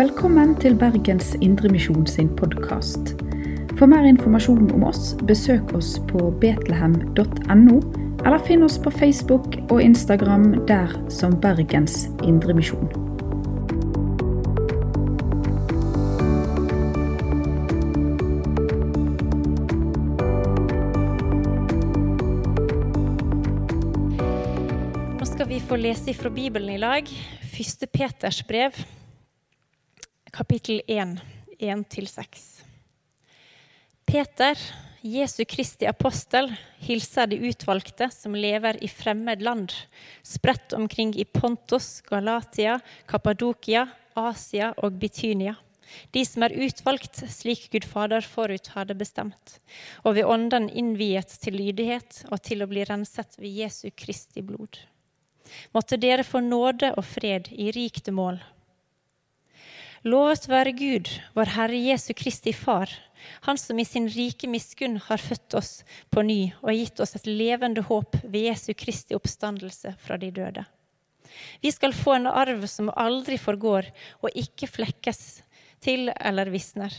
Velkommen 0.00 0.54
til 0.56 0.78
Bergens 0.80 1.34
Indremisjon 1.44 2.06
sin 2.08 2.30
podkast. 2.32 3.10
For 3.76 3.84
mer 3.90 4.06
informasjon 4.08 4.70
om 4.72 4.84
oss, 4.88 5.10
besøk 5.28 5.74
oss 5.76 5.90
på 6.08 6.30
betlehem.no, 6.40 7.74
eller 8.24 8.40
finn 8.46 8.64
oss 8.64 8.78
på 8.80 8.88
Facebook 8.94 9.58
og 9.66 9.82
Instagram 9.84 10.54
der 10.70 10.94
som 11.12 11.34
Bergens 11.42 12.06
Indremisjon. 12.24 12.88
Nå 25.18 25.28
skal 25.28 25.52
vi 25.52 25.60
få 25.60 25.76
lese 25.76 26.14
ifra 26.14 26.32
Bibelen 26.32 26.72
i 26.78 26.80
lag. 26.80 27.12
Første 27.52 27.90
Peters 27.92 28.40
brev, 28.48 28.80
kapittel 30.40 30.82
1, 30.86 31.20
1-6. 31.58 32.62
Peter, 34.04 34.58
Jesu 35.00 35.44
Kristi 35.44 35.86
apostel, 35.86 36.54
hilser 36.78 37.26
de 37.26 37.36
utvalgte 37.36 38.06
som 38.10 38.32
lever 38.34 38.78
i 38.80 38.88
fremmed 38.88 39.42
land, 39.42 39.74
spredt 40.22 40.72
omkring 40.72 41.12
i 41.12 41.26
Pontos, 41.28 42.00
Galatia, 42.00 42.78
Kappadokia, 43.06 43.82
Asia 44.16 44.70
og 44.80 44.96
Bitynia. 45.02 45.58
De 46.16 46.22
som 46.24 46.46
er 46.46 46.56
utvalgt 46.56 47.20
slik 47.28 47.66
Gud 47.74 47.84
Fader 47.84 48.24
forut 48.24 48.70
hadde 48.72 48.96
bestemt, 48.96 49.58
og 50.06 50.16
ved 50.16 50.24
Ånden 50.24 50.70
innviet 50.72 51.34
til 51.42 51.58
lydighet 51.60 52.22
og 52.30 52.40
til 52.48 52.64
å 52.64 52.70
bli 52.70 52.86
renset 52.88 53.36
ved 53.36 53.60
Jesu 53.60 53.90
Kristi 53.92 54.40
blod. 54.40 54.80
Måtte 55.76 56.00
dere 56.00 56.24
få 56.24 56.40
nåde 56.40 56.94
og 56.96 57.04
fred 57.04 57.52
i 57.52 57.68
rikt 57.76 58.08
mål. 58.08 58.40
Lovet 60.00 60.46
være 60.48 60.72
Gud, 60.72 61.08
vår 61.36 61.50
Herre 61.52 61.76
Jesu 61.76 62.14
Kristi 62.16 62.54
Far, 62.56 62.88
Han 63.44 63.58
som 63.58 63.78
i 63.78 63.84
sin 63.84 64.06
rike 64.08 64.48
miskunn 64.48 64.96
har 64.96 65.20
født 65.20 65.54
oss 65.58 65.84
på 66.08 66.22
ny 66.24 66.54
og 66.62 66.72
gitt 66.72 67.02
oss 67.04 67.18
et 67.18 67.26
levende 67.28 67.82
håp 67.84 68.16
ved 68.22 68.46
Jesu 68.46 68.72
Kristi 68.72 69.14
oppstandelse 69.14 69.92
fra 70.00 70.16
de 70.16 70.30
døde. 70.32 70.64
Vi 71.60 71.68
skal 71.68 71.92
få 71.92 72.14
en 72.16 72.30
arv 72.30 72.64
som 72.66 72.88
aldri 72.96 73.36
forgår 73.36 73.90
og 74.22 74.32
ikke 74.32 74.70
flekkes 74.72 75.42
til 75.84 76.08
eller 76.16 76.48
visner. 76.48 76.96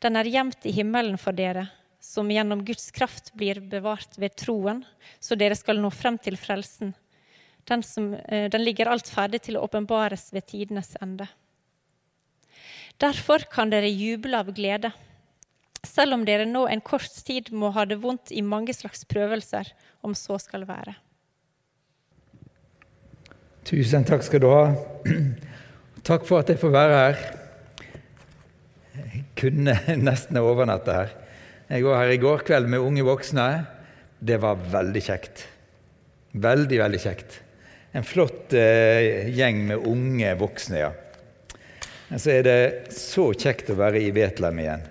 Den 0.00 0.16
er 0.16 0.24
gjemt 0.24 0.64
i 0.64 0.72
himmelen 0.72 1.20
for 1.20 1.36
dere, 1.36 1.66
som 2.00 2.32
gjennom 2.32 2.64
Guds 2.64 2.88
kraft 2.96 3.28
blir 3.36 3.60
bevart 3.60 4.16
ved 4.16 4.38
troen, 4.40 4.86
så 5.20 5.36
dere 5.36 5.56
skal 5.60 5.84
nå 5.84 5.92
frem 5.92 6.16
til 6.16 6.40
frelsen 6.40 6.96
den, 7.68 7.82
som, 7.82 8.16
den, 8.28 8.64
ligger 8.64 8.90
alt 8.90 9.08
ferdig 9.08 9.44
til 9.44 9.58
å 9.58 9.66
åpenbares 9.68 10.30
ved 10.34 10.48
tidenes 10.48 10.96
ende. 11.02 11.28
Derfor 13.00 13.46
kan 13.52 13.72
dere 13.72 13.90
juble 13.90 14.38
av 14.38 14.50
glede, 14.54 14.92
selv 15.86 16.14
om 16.14 16.26
dere 16.26 16.46
nå 16.46 16.66
en 16.70 16.82
kort 16.84 17.10
tid 17.26 17.50
må 17.54 17.72
ha 17.74 17.86
det 17.88 17.98
vondt 18.02 18.30
i 18.30 18.42
mange 18.42 18.74
slags 18.76 19.06
prøvelser, 19.08 19.72
om 20.02 20.14
så 20.18 20.38
skal 20.42 20.66
være. 20.68 20.94
Tusen 23.66 24.04
takk 24.06 24.24
skal 24.26 24.42
du 24.42 24.48
ha. 24.50 24.64
Takk 26.02 26.24
for 26.26 26.42
at 26.42 26.50
jeg 26.50 26.58
får 26.58 26.72
være 26.74 26.98
her. 26.98 27.20
Jeg 28.98 29.24
kunne 29.38 29.76
nesten 30.08 30.40
overnatte 30.42 30.96
her. 30.96 31.12
Jeg 31.70 31.86
var 31.86 32.02
her 32.02 32.12
i 32.12 32.18
går 32.20 32.42
kveld 32.48 32.66
med 32.68 32.82
unge 32.82 33.04
voksne. 33.06 33.46
Det 34.18 34.40
var 34.42 34.58
veldig 34.72 35.02
kjekt. 35.02 35.46
Veldig, 36.32 36.78
veldig 36.82 37.00
kjekt. 37.00 37.38
En 37.94 38.04
flott 38.06 38.54
eh, 38.56 39.28
gjeng 39.32 39.62
med 39.68 39.86
unge 39.88 40.34
voksne, 40.40 40.82
ja. 40.82 40.90
Men 42.12 42.20
så 42.20 42.28
er 42.28 42.42
det 42.44 42.92
så 42.92 43.30
kjekt 43.32 43.70
å 43.72 43.78
være 43.78 44.02
i 44.04 44.10
Betlehem 44.12 44.58
igjen. 44.60 44.82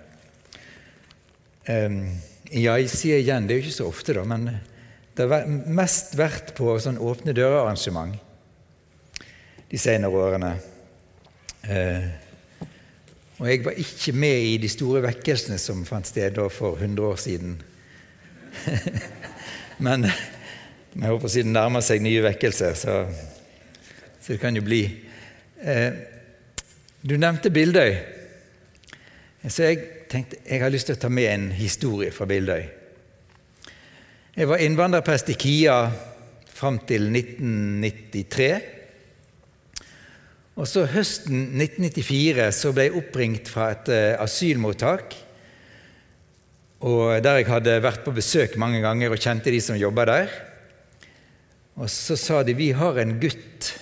Ja, 2.50 2.74
jeg 2.74 2.88
sier 2.90 3.20
igjen, 3.22 3.46
det 3.46 3.54
er 3.54 3.60
jo 3.60 3.66
ikke 3.68 3.76
så 3.76 3.86
ofte, 3.86 4.16
da, 4.16 4.24
men 4.26 4.48
det 5.14 5.28
har 5.30 5.46
mest 5.46 6.16
vært 6.18 6.50
på 6.58 6.74
sånn 6.82 6.98
åpne 6.98 7.30
dører-arrangement 7.38 8.18
de 9.70 9.78
senere 9.78 10.18
årene. 10.18 10.50
Uh, 11.62 12.10
og 13.38 13.46
jeg 13.52 13.62
var 13.70 13.78
ikke 13.86 14.18
med 14.18 14.50
i 14.50 14.58
de 14.66 14.74
store 14.74 15.06
vekkelsene 15.06 15.62
som 15.62 15.86
fant 15.86 16.10
sted 16.10 16.34
da 16.34 16.50
for 16.50 16.74
100 16.74 17.06
år 17.06 17.22
siden. 17.22 17.54
men 19.86 20.10
jeg 20.10 21.06
håper 21.06 21.38
siden 21.38 21.54
nærmer 21.54 21.86
seg 21.86 22.02
nye 22.02 22.26
vekkelser, 22.26 22.74
så, 22.74 23.04
så, 24.18 24.32
det 24.34 24.42
kan 24.42 24.58
jo 24.58 24.66
bli. 24.66 24.88
Eh, 25.62 26.02
du 27.02 27.16
nevnte 27.18 27.50
Bildøy. 27.50 27.96
Så 29.50 29.66
jeg 29.66 30.06
tenkte 30.10 30.38
jeg 30.46 30.62
har 30.62 30.70
lyst 30.70 30.86
til 30.86 30.94
å 30.94 31.02
ta 31.02 31.10
med 31.10 31.26
en 31.30 31.48
historie 31.56 32.12
fra 32.14 32.28
Bildøy. 32.30 32.62
Jeg 34.32 34.48
var 34.48 34.62
innvandrerprest 34.62 35.32
i 35.34 35.36
Kia 35.36 35.76
fram 36.46 36.78
til 36.86 37.08
1993. 37.10 38.52
Og 40.62 40.68
så 40.68 40.84
Høsten 40.92 41.58
1994 41.58 42.46
så 42.54 42.72
ble 42.76 42.86
jeg 42.86 42.96
oppringt 43.00 43.50
fra 43.50 43.72
et 43.74 43.90
uh, 43.90 44.22
asylmottak. 44.22 45.18
Og 46.86 47.18
Der 47.24 47.40
jeg 47.40 47.50
hadde 47.50 47.76
vært 47.82 48.06
på 48.06 48.14
besøk 48.14 48.54
mange 48.62 48.82
ganger 48.84 49.10
og 49.10 49.22
kjente 49.22 49.50
de 49.50 49.60
som 49.64 49.78
jobba 49.78 50.06
der. 50.12 50.38
Og 51.82 51.90
så 51.90 52.14
sa 52.20 52.42
de 52.46 52.54
vi 52.54 52.70
har 52.76 52.98
en 53.00 53.18
gutt 53.18 53.72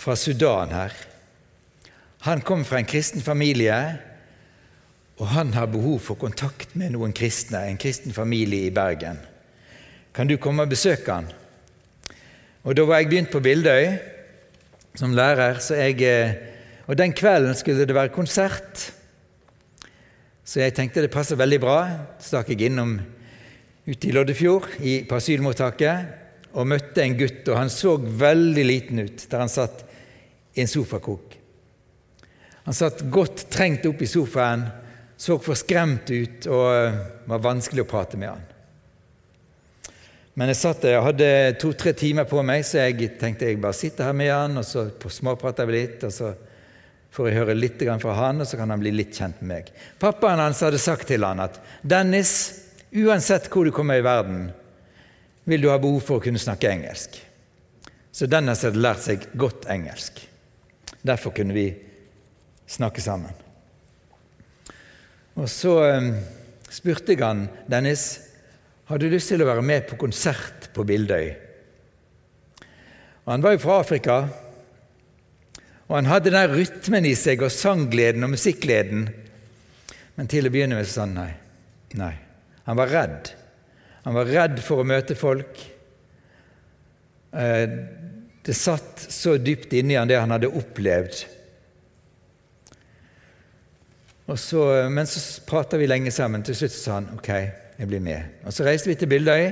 fra 0.00 0.16
Sudan 0.16 0.72
her. 0.72 1.09
Han 2.20 2.40
kommer 2.44 2.64
fra 2.68 2.78
en 2.78 2.88
kristen 2.88 3.22
familie, 3.24 3.76
og 5.16 5.26
han 5.32 5.54
har 5.56 5.70
behov 5.72 6.00
for 6.04 6.20
kontakt 6.20 6.74
med 6.76 6.92
noen 6.92 7.14
kristne, 7.16 7.62
en 7.64 7.80
kristen 7.80 8.12
familie 8.12 8.68
i 8.68 8.74
Bergen. 8.74 9.20
Kan 10.12 10.28
du 10.28 10.36
komme 10.36 10.66
og 10.66 10.72
besøke 10.72 11.12
han? 11.12 11.30
Og 12.64 12.76
Da 12.76 12.84
var 12.84 13.00
jeg 13.00 13.08
begynt 13.08 13.32
på 13.32 13.40
Bildøy 13.40 13.96
som 14.98 15.14
lærer, 15.16 15.60
jeg, 15.70 16.02
eh, 16.02 16.34
og 16.86 16.98
den 16.98 17.12
kvelden 17.12 17.54
skulle 17.54 17.86
det 17.86 17.94
være 17.94 18.12
konsert. 18.12 18.92
Så 20.44 20.60
jeg 20.60 20.74
tenkte 20.74 21.00
det 21.00 21.12
passer 21.14 21.38
veldig 21.38 21.60
bra. 21.62 21.78
Så 22.18 22.34
stakk 22.34 22.50
jeg 22.50 22.66
innom 22.68 22.98
ute 23.86 24.08
i 24.08 24.12
Loddefjord, 24.12 24.66
i, 24.80 25.04
på 25.08 25.16
asylmottaket 25.16 26.50
og 26.52 26.66
møtte 26.66 27.04
en 27.04 27.16
gutt, 27.16 27.46
og 27.48 27.56
han 27.56 27.70
så 27.70 27.94
veldig 27.96 28.64
liten 28.66 29.04
ut 29.06 29.26
der 29.30 29.44
han 29.44 29.52
satt 29.52 29.84
i 30.56 30.64
en 30.64 30.70
sofakrok. 30.70 31.29
Han 32.70 32.76
satt 32.78 33.00
godt 33.10 33.48
trengt 33.50 33.82
opp 33.88 34.02
i 34.02 34.06
sofaen, 34.06 34.60
så 35.18 35.40
forskremt 35.42 36.10
ut 36.14 36.44
og 36.46 36.68
eh, 36.70 37.00
var 37.26 37.42
vanskelig 37.42 37.82
å 37.82 37.88
prate 37.90 38.20
med 38.20 38.30
han. 38.30 38.44
Men 40.38 40.52
jeg 40.52 40.60
satt 40.60 40.84
der, 40.84 40.94
jeg 40.94 41.02
hadde 41.08 41.30
to-tre 41.58 41.96
timer 41.98 42.28
på 42.30 42.44
meg, 42.46 42.62
så 42.62 42.84
jeg 42.84 43.08
tenkte 43.18 43.50
jeg 43.50 43.58
bare 43.58 43.74
sitter 43.74 44.06
her 44.06 44.14
med 44.22 44.30
han, 44.30 44.62
og 44.62 44.68
så 44.68 44.86
småprater 45.02 45.66
vi 45.66 45.80
litt, 45.80 46.06
og 46.06 46.14
så 46.14 46.30
får 47.10 47.32
jeg 47.32 47.38
høre 47.40 47.58
litt 47.58 47.82
fra 48.06 48.16
han, 48.20 48.46
og 48.46 48.46
så 48.46 48.62
kan 48.62 48.70
han 48.70 48.86
bli 48.86 48.94
litt 48.94 49.18
kjent 49.18 49.42
med 49.42 49.50
meg. 49.56 49.74
Pappaen 49.98 50.46
hans 50.46 50.62
hadde 50.62 50.78
sagt 50.78 51.10
til 51.10 51.26
han 51.26 51.42
at 51.42 51.58
'Dennis, 51.82 52.54
uansett 52.94 53.50
hvor 53.50 53.66
du 53.66 53.74
kommer 53.74 53.98
i 53.98 54.06
verden, 54.06 54.52
vil 55.42 55.66
du 55.66 55.72
ha 55.74 55.78
behov 55.82 56.06
for 56.06 56.22
å 56.22 56.28
kunne 56.30 56.38
snakke 56.38 56.70
engelsk. 56.70 57.18
Så 58.14 58.30
Dennis 58.30 58.62
hadde 58.62 58.78
lært 58.78 59.02
seg 59.02 59.26
godt 59.34 59.66
engelsk. 59.66 60.22
Derfor 61.02 61.34
kunne 61.34 61.58
vi 61.58 61.89
snakke 62.70 63.02
sammen. 63.02 63.34
Og 65.34 65.48
Så 65.50 65.74
spurte 66.70 67.14
jeg 67.14 67.24
han, 67.24 67.48
Dennis, 67.70 68.20
har 68.86 68.98
du 68.98 69.08
lyst 69.10 69.30
til 69.30 69.42
å 69.42 69.48
være 69.48 69.62
med 69.62 69.88
på 69.88 69.98
konsert 69.98 70.70
på 70.74 70.84
Bildøy. 70.86 71.32
Og 73.26 73.32
Han 73.34 73.42
var 73.42 73.54
jo 73.54 73.62
fra 73.62 73.80
Afrika, 73.82 74.16
og 75.90 75.96
han 75.96 76.06
hadde 76.06 76.30
den 76.30 76.52
rytmen 76.54 77.06
i 77.08 77.16
seg 77.18 77.40
og 77.42 77.50
sanggleden 77.50 78.22
og 78.22 78.30
musikkgleden. 78.36 79.08
Men 80.14 80.28
til 80.30 80.46
å 80.46 80.52
begynne 80.54 80.78
med 80.78 80.86
sa 80.86 81.02
han 81.02 81.16
nei. 81.16 81.32
Nei. 81.98 82.12
Han 82.68 82.78
var 82.78 82.92
redd. 82.94 83.32
Han 84.04 84.14
var 84.14 84.30
redd 84.30 84.60
for 84.62 84.82
å 84.82 84.86
møte 84.86 85.16
folk. 85.18 85.58
Eh, 87.34 87.64
det 88.46 88.54
satt 88.54 89.02
så 89.10 89.34
dypt 89.42 89.74
inni 89.74 89.98
han 89.98 90.06
det 90.06 90.20
han 90.20 90.30
hadde 90.30 90.52
opplevd. 90.62 91.24
Så, 94.38 94.62
men 94.92 95.08
så 95.10 95.42
prata 95.46 95.78
vi 95.80 95.88
lenge 95.90 96.12
sammen. 96.14 96.44
Til 96.46 96.54
slutt 96.54 96.76
sa 96.76 96.98
han 96.98 97.08
ok, 97.16 97.30
jeg 97.80 97.88
blir 97.88 98.02
med. 98.04 98.42
Og 98.46 98.54
Så 98.54 98.66
reiste 98.66 98.90
vi 98.90 98.94
til 99.00 99.10
Bildøy, 99.10 99.50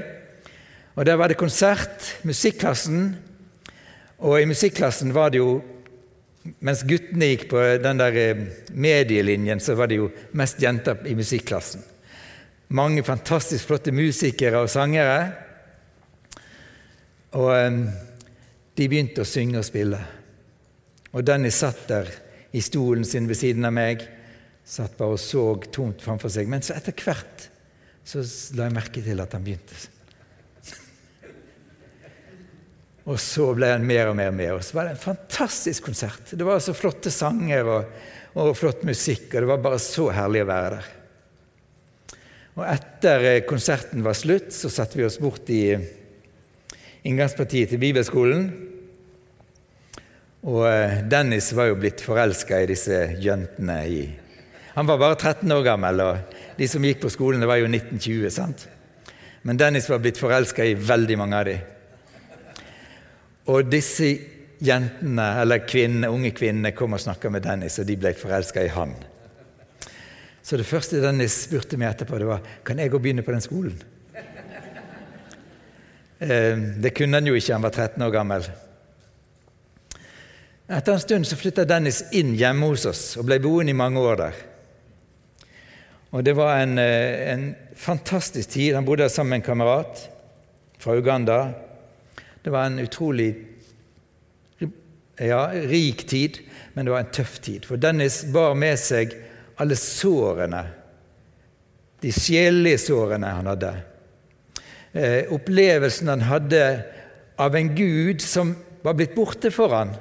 og 0.95 1.07
der 1.07 1.19
var 1.19 1.29
det 1.29 1.41
konsert. 1.41 2.13
Musikklassen. 2.23 3.17
Og 4.19 4.41
i 4.43 4.49
musikklassen 4.51 5.15
var 5.15 5.35
det 5.35 5.43
jo 5.43 5.59
Mens 6.65 6.81
guttene 6.89 7.27
gikk 7.29 7.43
på 7.51 7.61
den 7.83 7.99
der 8.01 8.15
eh, 8.17 8.39
medielinjen, 8.73 9.61
så 9.61 9.75
var 9.77 9.91
det 9.91 9.99
jo 9.99 10.07
mest 10.39 10.63
jenter 10.63 11.03
i 11.05 11.13
musikklassen 11.19 11.83
mange 12.69 13.03
fantastisk 13.05 13.67
flotte 13.69 13.93
musikere 13.93 14.61
og 14.61 14.71
sangere. 14.71 15.33
Og 17.39 17.53
de 18.77 18.89
begynte 18.89 19.25
å 19.25 19.29
synge 19.29 19.61
og 19.61 19.67
spille. 19.67 19.99
Og 21.13 21.25
Dennis 21.25 21.61
satt 21.63 21.87
der 21.89 22.11
i 22.53 22.61
stolen 22.65 23.05
sin 23.09 23.29
ved 23.29 23.39
siden 23.41 23.69
av 23.69 23.75
meg. 23.77 24.05
Satt 24.69 24.99
bare 24.99 25.17
og 25.17 25.23
så 25.23 25.44
tomt 25.73 26.03
framfor 26.05 26.32
seg. 26.32 26.49
Men 26.50 26.65
så 26.65 26.76
etter 26.76 26.93
hvert 26.93 27.49
så 28.09 28.23
la 28.56 28.69
jeg 28.69 28.76
merke 28.76 29.00
til 29.05 29.20
at 29.20 29.35
han 29.37 29.44
begynte. 29.44 29.79
Og 33.09 33.19
så 33.20 33.50
ble 33.56 33.69
han 33.75 33.85
mer 33.85 34.09
og 34.09 34.17
mer 34.17 34.31
med. 34.32 34.55
Og 34.56 34.65
så 34.65 34.79
var 34.79 34.88
det 34.88 34.94
en 34.94 35.03
fantastisk 35.03 35.91
konsert. 35.91 36.32
Det 36.32 36.47
var 36.47 36.62
så 36.65 36.73
flotte 36.76 37.12
sanger 37.12 37.69
og, 37.69 37.91
og 38.41 38.56
flott 38.56 38.87
musikk, 38.88 39.26
og 39.35 39.44
det 39.44 39.50
var 39.50 39.61
bare 39.65 39.81
så 39.82 40.09
herlig 40.17 40.44
å 40.44 40.49
være 40.49 40.79
der. 40.79 40.88
Og 42.59 42.64
etter 42.67 43.25
eh, 43.29 43.44
konserten 43.47 44.03
var 44.03 44.17
slutt, 44.19 44.50
så 44.56 44.71
satte 44.73 44.99
vi 44.99 45.06
oss 45.06 45.21
bort 45.23 45.47
i 45.53 45.76
inngangspartiet 47.06 47.71
til 47.71 47.82
bibelskolen. 47.82 48.49
Og 50.49 50.64
eh, 50.67 51.05
Dennis 51.06 51.53
var 51.55 51.71
jo 51.71 51.79
blitt 51.79 52.03
forelska 52.03 52.59
i 52.64 52.71
disse 52.73 52.99
jentene. 53.23 53.79
I. 53.87 54.28
Han 54.79 54.87
var 54.87 54.99
bare 54.99 55.15
13 55.19 55.53
år 55.53 55.63
gammel, 55.67 56.01
og 56.05 56.35
de 56.55 56.67
som 56.71 56.85
gikk 56.87 57.01
på 57.03 57.11
skolen, 57.11 57.41
det 57.43 57.49
var 57.51 57.59
jo 57.59 57.67
1920. 57.67 58.29
sant? 58.31 58.61
Men 59.43 59.59
Dennis 59.59 59.89
var 59.91 59.99
blitt 59.99 60.21
forelska 60.21 60.63
i 60.63 60.77
veldig 60.79 61.17
mange 61.19 61.39
av 61.39 61.49
dem. 61.49 61.65
Og 63.51 63.67
disse 63.67 64.07
jentene, 64.63 65.25
eller 65.43 65.65
kvinne, 65.67 66.07
unge 66.15 66.31
kvinnene 66.31 66.71
kom 66.79 66.95
og 66.95 67.03
snakka 67.03 67.27
med 67.35 67.43
Dennis, 67.43 67.81
og 67.83 67.89
de 67.89 67.97
ble 67.99 68.13
forelska 68.15 68.63
i 68.63 68.71
han. 68.71 68.93
Så 70.47 70.61
det 70.61 70.67
første 70.69 71.01
Dennis 71.03 71.41
spurte 71.49 71.75
meg 71.75 71.97
etterpå, 71.97 72.21
det 72.23 72.29
var 72.29 72.47
kan 72.63 72.79
jeg 72.79 72.93
gå 72.93 73.01
og 73.01 73.03
begynne 73.03 73.25
på 73.27 73.35
den 73.35 73.43
skolen. 73.43 73.81
Eh, 76.21 76.55
det 76.79 76.93
kunne 76.95 77.19
han 77.19 77.27
jo 77.27 77.35
ikke, 77.35 77.57
han 77.57 77.67
var 77.67 77.75
13 77.75 78.07
år 78.07 78.15
gammel. 78.15 78.47
Etter 80.71 80.95
en 80.95 81.03
stund 81.03 81.27
så 81.27 81.41
flytta 81.41 81.67
Dennis 81.67 82.05
inn 82.15 82.37
hjemme 82.39 82.71
hos 82.71 82.87
oss 82.87 83.03
og 83.19 83.27
ble 83.27 83.41
boende 83.43 83.75
i 83.75 83.81
mange 83.83 84.07
år 84.07 84.23
der. 84.23 84.41
Og 86.11 86.25
Det 86.25 86.37
var 86.37 86.57
en, 86.57 86.79
eh, 86.79 87.33
en 87.33 87.55
fantastisk 87.75 88.49
tid. 88.49 88.75
Han 88.75 88.85
bodde 88.85 89.09
sammen 89.09 89.31
med 89.31 89.37
en 89.37 89.51
kamerat 89.51 90.09
fra 90.79 90.97
Uganda. 90.97 91.53
Det 92.43 92.51
var 92.51 92.67
en 92.67 92.79
utrolig 92.79 93.35
ja, 95.19 95.51
rik 95.53 96.07
tid, 96.09 96.39
men 96.75 96.87
det 96.87 96.93
var 96.93 96.99
en 96.99 97.13
tøff 97.13 97.39
tid. 97.41 97.67
For 97.67 97.77
Dennis 97.77 98.25
bar 98.33 98.55
med 98.55 98.79
seg 98.79 99.15
alle 99.59 99.77
sårene, 99.77 100.63
de 102.01 102.13
sjelelige 102.15 102.79
sårene 102.79 103.33
han 103.35 103.51
hadde. 103.51 103.73
Eh, 104.93 105.33
opplevelsen 105.35 106.09
han 106.09 106.23
hadde 106.29 106.63
av 107.39 107.57
en 107.59 107.73
gud 107.75 108.23
som 108.23 108.55
var 108.83 108.95
blitt 108.95 109.17
borte 109.17 109.51
for 109.51 109.75
han. 109.75 109.97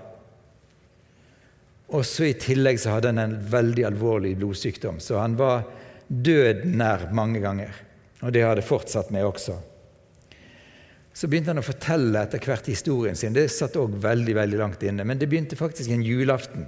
Og 1.87 2.05
så 2.05 2.27
I 2.29 2.37
tillegg 2.37 2.79
så 2.79 2.97
hadde 2.97 3.13
han 3.13 3.23
en 3.23 3.35
veldig 3.51 3.87
alvorlig 3.89 4.35
blodsykdom, 4.37 5.01
så 5.01 5.21
han 5.21 5.37
var 5.39 5.65
døden 6.07 6.77
nær 6.79 7.09
mange 7.15 7.41
ganger. 7.43 7.73
Og 8.23 8.33
det 8.33 8.43
har 8.45 8.57
det 8.57 8.65
fortsatt 8.65 9.11
med 9.13 9.25
også. 9.27 9.57
Så 11.17 11.29
begynte 11.29 11.49
han 11.49 11.61
å 11.61 11.65
fortelle 11.65 12.21
etter 12.21 12.41
hvert 12.45 12.67
historien 12.69 13.17
sin. 13.17 13.33
Det 13.33 13.47
satt 13.49 13.77
òg 13.79 13.95
veldig 14.01 14.35
veldig 14.37 14.59
langt 14.59 14.83
inne. 14.85 15.05
Men 15.05 15.17
det 15.17 15.29
begynte 15.29 15.57
faktisk 15.57 15.89
en 15.93 16.05
julaften. 16.05 16.67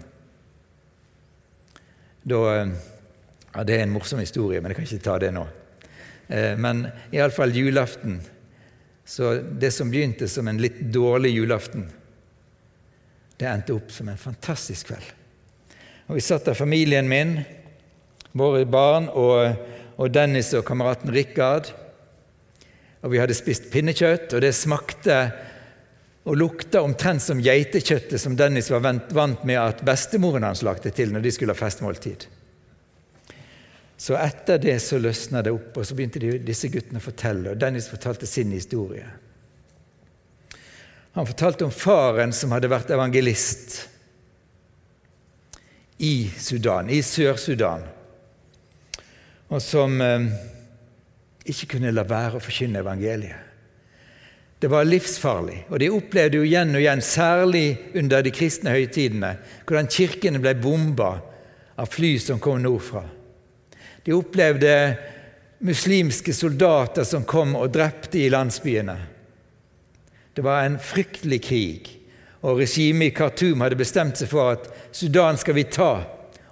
Da, 2.29 2.39
ja, 2.65 3.63
Det 3.63 3.75
er 3.75 3.83
en 3.83 3.93
morsom 3.93 4.21
historie, 4.21 4.61
men 4.61 4.71
jeg 4.71 4.79
kan 4.79 4.87
ikke 4.89 5.05
ta 5.05 5.17
det 5.21 5.31
nå. 5.33 5.45
Eh, 6.27 6.57
men 6.57 6.87
iallfall 7.11 7.53
julaften. 7.53 8.19
Så 9.05 9.35
det 9.41 9.71
som 9.73 9.89
begynte 9.89 10.27
som 10.29 10.47
en 10.47 10.61
litt 10.61 10.81
dårlig 10.93 11.31
julaften, 11.33 11.87
det 13.37 13.47
endte 13.49 13.73
opp 13.77 13.93
som 13.93 14.09
en 14.09 14.19
fantastisk 14.19 14.91
kveld. 14.91 15.13
Og 16.09 16.17
Vi 16.17 16.25
satt 16.25 16.45
der, 16.45 16.57
familien 16.57 17.09
min, 17.09 17.39
våre 18.31 18.65
barn 18.69 19.09
og, 19.09 19.55
og 19.97 20.11
Dennis 20.13 20.53
og 20.57 20.65
kameraten 20.67 21.13
Rikard 21.13 21.71
og 22.99 23.13
vi 23.13 23.19
hadde 23.21 23.37
spist 23.37 23.69
pinnekjøtt, 23.71 24.33
og 24.35 24.43
det 24.43 24.51
smakte 24.55 25.19
og 26.27 26.35
lukta 26.37 26.81
omtrent 26.83 27.23
som 27.23 27.39
geitekjøttet 27.41 28.19
som 28.21 28.35
Dennis 28.37 28.69
var 28.73 28.83
vant 28.83 29.45
med 29.47 29.59
at 29.59 29.83
bestemoren 29.87 30.43
hans 30.43 30.65
lagde 30.67 30.91
til 30.93 31.13
når 31.13 31.23
de 31.23 31.31
skulle 31.33 31.55
ha 31.55 31.59
festmåltid. 31.59 32.27
Så 33.99 34.15
etter 34.19 34.59
det 34.63 34.77
så 34.83 34.99
løsna 34.99 35.41
det 35.43 35.51
opp, 35.51 35.79
og 35.79 35.87
så 35.87 35.95
begynte 35.95 36.21
de, 36.23 36.37
disse 36.43 36.69
guttene 36.71 37.01
å 37.01 37.03
fortelle. 37.03 37.51
og 37.51 37.59
Dennis 37.59 37.89
fortalte 37.91 38.27
sin 38.27 38.51
historie. 38.55 39.07
Han 41.15 41.27
fortalte 41.27 41.65
om 41.65 41.73
faren 41.73 42.31
som 42.35 42.51
hadde 42.55 42.71
vært 42.71 42.91
evangelist 42.95 43.79
i 45.99 46.29
Sudan, 46.39 46.91
i 46.91 47.01
Sør-Sudan, 47.03 47.83
og 49.49 49.61
som 49.63 49.99
eh, 50.01 50.25
ikke 51.49 51.75
kunne 51.75 51.93
la 51.93 52.05
være 52.07 52.37
å 52.37 52.43
forkynne 52.43 52.81
evangeliet. 52.83 53.45
Det 54.59 54.67
var 54.67 54.83
livsfarlig, 54.83 55.61
og 55.71 55.79
de 55.79 55.87
opplevde 55.95 56.41
jo 56.41 56.43
igjen 56.43 56.73
og 56.75 56.81
igjen, 56.81 57.01
særlig 57.01 57.67
under 57.95 58.25
de 58.25 58.33
kristne 58.35 58.73
høytidene, 58.75 59.37
hvordan 59.63 59.87
kirkene 59.87 60.41
ble 60.43 60.51
bomba 60.59 61.13
av 61.79 61.87
fly 61.87 62.17
som 62.19 62.41
kom 62.43 62.59
nordfra. 62.65 63.05
De 64.03 64.11
opplevde 64.17 64.73
muslimske 65.63 66.35
soldater 66.35 67.07
som 67.07 67.23
kom 67.27 67.55
og 67.55 67.71
drepte 67.71 68.19
i 68.19 68.27
landsbyene. 68.31 68.97
Det 70.35 70.43
var 70.43 70.67
en 70.67 70.75
fryktelig 70.79 71.39
krig, 71.47 71.89
og 72.43 72.59
regimet 72.59 73.13
i 73.13 73.15
Khartoum 73.15 73.63
hadde 73.63 73.79
bestemt 73.79 74.19
seg 74.19 74.27
for 74.31 74.57
at 74.57 74.67
Sudan 74.95 75.39
skal 75.39 75.55
vi 75.55 75.69
ta, 75.71 75.93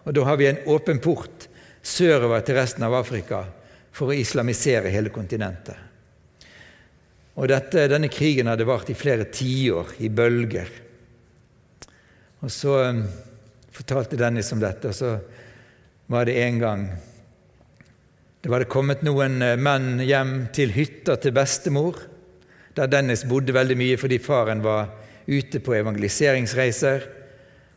og 0.08 0.16
da 0.16 0.24
har 0.28 0.40
vi 0.40 0.48
en 0.48 0.64
åpen 0.72 1.04
port 1.04 1.37
sørover 1.88 2.44
til 2.44 2.58
resten 2.60 2.84
av 2.84 2.96
Afrika 3.00 3.46
for 3.96 4.12
å 4.12 4.18
islamisere 4.18 4.92
hele 4.94 5.14
kontinentet. 5.14 5.88
Og 7.38 7.50
dette, 7.52 7.86
Denne 7.90 8.10
krigen 8.10 8.50
hadde 8.50 8.66
vart 8.66 8.90
i 8.90 8.98
flere 8.98 9.28
tiår, 9.30 9.96
i 10.02 10.10
bølger. 10.10 10.70
Og 12.42 12.52
Så 12.52 12.74
um, 12.90 13.04
fortalte 13.74 14.18
Dennis 14.18 14.52
om 14.54 14.62
dette, 14.62 14.90
og 14.90 14.98
så 14.98 15.18
var 16.08 16.26
det 16.26 16.38
en 16.42 16.60
gang 16.60 16.88
Det 18.42 18.52
var 18.52 18.64
det 18.64 18.72
kommet 18.72 19.02
noen 19.04 19.42
uh, 19.44 19.58
menn 19.60 20.00
hjem 20.00 20.48
til 20.56 20.72
hytta 20.72 21.18
til 21.20 21.34
bestemor, 21.36 21.98
der 22.78 22.88
Dennis 22.88 23.26
bodde 23.28 23.54
veldig 23.54 23.76
mye 23.78 23.98
fordi 23.98 24.20
faren 24.22 24.62
var 24.64 24.94
ute 25.28 25.60
på 25.60 25.74
evangeliseringsreiser 25.76 27.08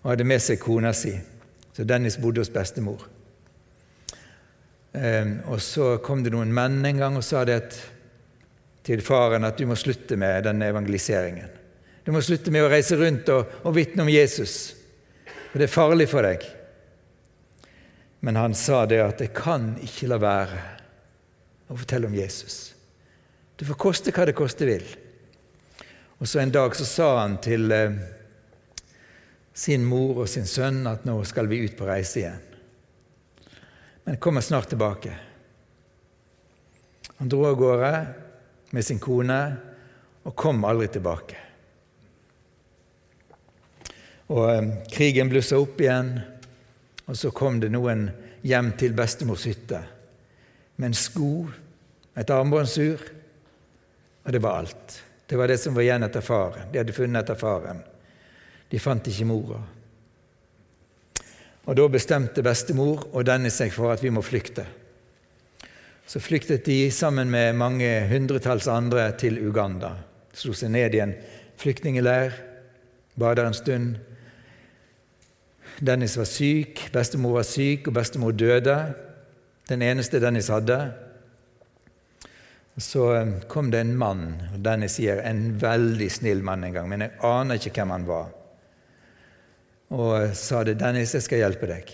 og 0.03 0.13
hadde 0.13 0.29
med 0.29 0.45
seg 0.45 0.61
kona 0.63 0.93
si. 0.95 1.17
Så 1.75 1.85
Dennis 1.89 2.21
bodde 2.21 2.45
hos 2.45 2.53
bestemor. 2.53 3.10
Ehm, 4.93 5.39
og 5.47 5.61
så 5.63 5.99
kom 6.03 6.25
det 6.25 6.33
noen 6.35 6.53
menn 6.55 6.81
en 6.87 6.99
gang 6.99 7.19
og 7.19 7.25
sa 7.25 7.45
det 7.47 7.63
til 8.87 9.03
faren 9.07 9.47
at 9.47 9.59
du 9.59 9.69
må 9.71 9.77
slutte 9.79 10.19
med 10.19 10.45
denne 10.49 10.71
evangeliseringen. 10.73 11.59
Du 12.05 12.11
må 12.15 12.23
slutte 12.25 12.51
med 12.51 12.65
å 12.65 12.73
reise 12.73 12.99
rundt 12.99 13.29
og, 13.31 13.61
og 13.63 13.77
vitne 13.77 14.03
om 14.03 14.11
Jesus, 14.11 14.75
for 15.51 15.61
det 15.61 15.69
er 15.69 15.75
farlig 15.75 16.09
for 16.11 16.27
deg. 16.27 16.47
Men 18.27 18.37
han 18.37 18.55
sa 18.55 18.85
det 18.87 19.01
at 19.01 19.21
'jeg 19.21 19.33
kan 19.35 19.77
ikke 19.81 20.09
la 20.09 20.19
være 20.19 20.61
å 21.71 21.77
fortelle 21.77 22.07
om 22.07 22.15
Jesus'. 22.15 22.75
Det 23.57 23.67
får 23.69 23.77
koste 23.77 24.13
hva 24.13 24.27
det 24.27 24.35
koste 24.35 24.67
vil. 24.67 24.85
Og 26.21 26.29
så 26.29 26.41
En 26.41 26.51
dag 26.51 26.75
så 26.75 26.85
sa 26.85 27.21
han 27.21 27.39
til 27.39 27.73
eh, 27.73 27.93
sin 29.55 29.85
mor 29.85 30.19
og 30.19 30.29
sin 30.29 30.47
sønn 30.47 30.87
at 30.87 31.05
nå 31.05 31.25
skal 31.25 31.47
vi 31.47 31.65
ut 31.65 31.77
på 31.77 31.87
reise 31.87 32.19
igjen 32.19 32.50
men 34.11 34.17
kommer 34.17 34.41
snart 34.41 34.69
tilbake. 34.69 35.19
Han 37.17 37.29
dro 37.29 37.47
av 37.47 37.55
gårde 37.55 38.07
med 38.71 38.83
sin 38.85 38.99
kone 38.99 39.37
og 40.27 40.35
kom 40.35 40.65
aldri 40.67 40.89
tilbake. 40.91 41.37
Og 44.35 44.43
eh, 44.51 44.73
Krigen 44.91 45.31
blussa 45.31 45.61
opp 45.63 45.79
igjen, 45.79 46.11
og 47.07 47.21
så 47.23 47.31
kom 47.31 47.61
det 47.63 47.71
noen 47.71 48.09
hjem 48.43 48.73
til 48.83 48.99
bestemors 48.99 49.47
hytte 49.47 49.79
med 50.75 50.91
en 50.91 50.99
sko, 50.99 51.47
et 52.19 52.35
armbåndsur, 52.35 53.07
og 54.27 54.35
det 54.35 54.43
var 54.43 54.65
alt. 54.65 54.99
Det 55.31 55.39
var 55.39 55.55
det 55.55 55.63
som 55.63 55.79
var 55.79 55.87
igjen 55.87 56.09
etter 56.09 56.27
faren. 56.33 56.67
De 56.73 56.83
hadde 56.83 56.99
funnet 56.99 57.23
etter 57.23 57.39
faren. 57.39 57.87
De 58.75 58.83
fant 58.83 59.15
ikke 59.15 59.31
mora. 59.31 59.63
Og 61.69 61.77
Da 61.77 61.89
bestemte 61.89 62.43
bestemor 62.43 63.05
og 63.13 63.27
denne 63.29 63.51
seg 63.53 63.73
for 63.73 63.93
at 63.93 64.03
vi 64.03 64.11
må 64.11 64.23
flykte. 64.25 64.65
Så 66.07 66.19
flyktet 66.19 66.65
de 66.67 66.91
sammen 66.91 67.31
med 67.31 67.55
mange 67.55 67.89
hundretalls 68.11 68.67
andre 68.67 69.13
til 69.19 69.39
Uganda. 69.47 69.93
Slo 70.35 70.53
seg 70.57 70.73
ned 70.75 70.95
i 70.95 71.03
en 71.05 71.13
flyktningleir, 71.61 72.33
bader 73.15 73.43
der 73.43 73.51
en 73.51 73.55
stund. 73.55 73.93
Dennis 75.81 76.17
var 76.19 76.27
syk, 76.27 76.89
bestemor 76.93 77.39
var 77.39 77.47
syk, 77.47 77.87
og 77.87 77.95
bestemor 77.95 78.33
døde. 78.33 78.77
Den 79.69 79.83
eneste 79.83 80.21
Dennis 80.21 80.51
hadde. 80.51 80.81
Så 82.81 83.13
eh, 83.15 83.33
kom 83.49 83.71
det 83.71 83.85
en 83.85 83.97
mann, 83.99 84.27
og 84.55 84.61
Dennis 84.65 84.97
sier 84.99 85.21
en 85.27 85.51
veldig 85.61 86.11
snill 86.11 86.43
mann 86.43 86.65
en 86.65 86.75
gang, 86.75 86.89
men 86.89 87.05
jeg 87.05 87.19
aner 87.27 87.61
ikke 87.61 87.75
hvem 87.77 87.95
han 87.95 88.07
var. 88.09 88.31
Og 89.91 90.37
sa 90.37 90.63
det, 90.65 90.79
'Dennis, 90.79 91.15
jeg 91.15 91.23
skal 91.23 91.39
hjelpe 91.39 91.67
deg'. 91.67 91.93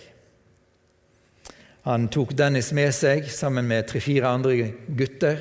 Han 1.86 2.08
tok 2.08 2.32
Dennis 2.34 2.72
med 2.72 2.90
seg 2.94 3.28
sammen 3.30 3.68
med 3.68 3.86
tre-fire 3.86 4.26
andre 4.26 4.72
gutter. 4.98 5.38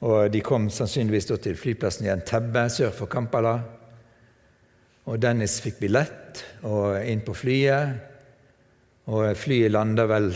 og 0.00 0.32
De 0.32 0.40
kom 0.40 0.70
sannsynligvis 0.70 1.26
til 1.26 1.56
flyplassen 1.56 2.06
i 2.06 2.12
Entebbe 2.12 2.68
sør 2.70 2.92
for 2.94 3.06
Kampala. 3.06 3.60
Og 5.06 5.18
Dennis 5.22 5.60
fikk 5.60 5.80
billett 5.80 6.44
og 6.62 7.02
inn 7.02 7.20
på 7.26 7.34
flyet. 7.34 7.98
Og 9.06 9.36
Flyet 9.36 9.70
landa 9.70 10.06
vel 10.06 10.30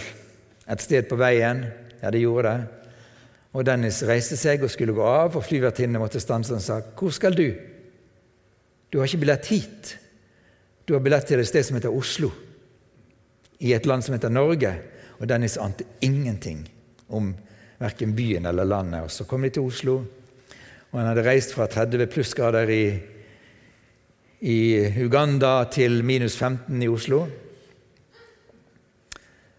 et 0.71 0.83
sted 0.83 1.09
på 1.09 1.16
veien. 1.16 1.64
Ja, 2.02 2.11
det 2.11 2.21
gjorde 2.21 2.49
det. 2.49 2.66
Og 3.52 3.66
Dennis 3.66 4.02
reiste 4.07 4.37
seg 4.38 4.62
og 4.62 4.71
skulle 4.71 4.95
gå 4.95 5.02
av, 5.07 5.37
og 5.37 5.45
flyvertinnen 5.45 6.02
måtte 6.02 6.21
stanse 6.23 6.54
og 6.54 6.62
sa 6.62 6.80
'Hvor 6.80 7.11
skal 7.11 7.35
du?' 7.35 7.59
'Du 8.90 8.99
har 8.99 9.07
ikke 9.07 9.19
billett 9.19 9.47
hit. 9.47 9.99
Du 10.90 10.97
har 10.97 11.04
billett 11.06 11.28
til 11.30 11.38
et 11.38 11.47
sted 11.47 11.62
som 11.62 11.76
heter 11.76 11.94
Oslo.' 11.94 12.32
I 13.62 13.75
et 13.76 13.85
land 13.87 14.02
som 14.02 14.14
heter 14.16 14.32
Norge. 14.32 14.73
Og 15.20 15.28
Dennis 15.28 15.54
ante 15.56 15.85
ingenting 16.02 16.64
om 17.09 17.28
verken 17.78 18.16
byen 18.16 18.47
eller 18.47 18.64
landet. 18.64 19.04
Og 19.04 19.11
Så 19.11 19.25
kom 19.25 19.42
de 19.42 19.50
til 19.50 19.62
Oslo, 19.62 19.94
og 20.90 20.99
han 20.99 21.06
hadde 21.06 21.23
reist 21.28 21.54
fra 21.54 21.66
30 21.66 22.06
plussgrader 22.06 22.68
i, 22.68 22.99
i 24.40 24.59
Uganda 25.04 25.64
til 25.70 26.02
minus 26.04 26.37
15 26.37 26.82
i 26.82 26.88
Oslo. 26.88 27.26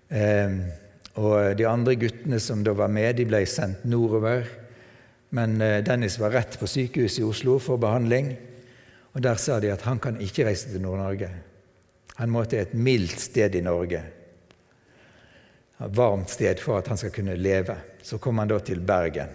Eh, 0.09 0.51
og 1.15 1.57
De 1.57 1.67
andre 1.67 1.95
guttene 1.95 2.39
som 2.39 2.63
da 2.63 2.73
var 2.73 2.87
med, 2.87 3.13
de 3.13 3.25
ble 3.25 3.45
sendt 3.45 3.85
nordover. 3.85 4.43
Men 5.29 5.61
eh, 5.61 5.83
Dennis 5.83 6.19
var 6.19 6.31
rett 6.31 6.59
på 6.59 6.67
sykehuset 6.67 7.19
i 7.19 7.23
Oslo 7.23 7.59
for 7.59 7.77
behandling. 7.77 8.50
Og 9.13 9.21
Der 9.23 9.35
sa 9.35 9.59
de 9.59 9.71
at 9.71 9.81
han 9.81 9.99
kan 9.99 10.21
ikke 10.21 10.45
reise 10.47 10.71
til 10.71 10.81
Nord-Norge. 10.81 11.29
Han 12.15 12.29
må 12.29 12.43
til 12.45 12.59
et 12.59 12.73
mildt 12.73 13.19
sted 13.19 13.55
i 13.55 13.61
Norge. 13.61 14.03
Et 15.81 15.97
varmt 15.97 16.29
sted 16.29 16.59
for 16.59 16.77
at 16.77 16.87
han 16.87 16.97
skal 16.97 17.11
kunne 17.11 17.35
leve. 17.35 17.75
Så 18.03 18.17
kom 18.17 18.37
han 18.37 18.47
da 18.47 18.59
til 18.59 18.79
Bergen. 18.79 19.29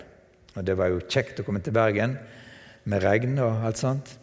Og 0.54 0.64
Det 0.64 0.76
var 0.76 0.88
jo 0.88 1.04
kjekt 1.08 1.40
å 1.40 1.44
komme 1.44 1.60
til 1.60 1.74
Bergen 1.76 2.16
med 2.84 3.02
regn 3.02 3.38
og 3.38 3.66
alt 3.66 3.78
sånt. 3.78 4.16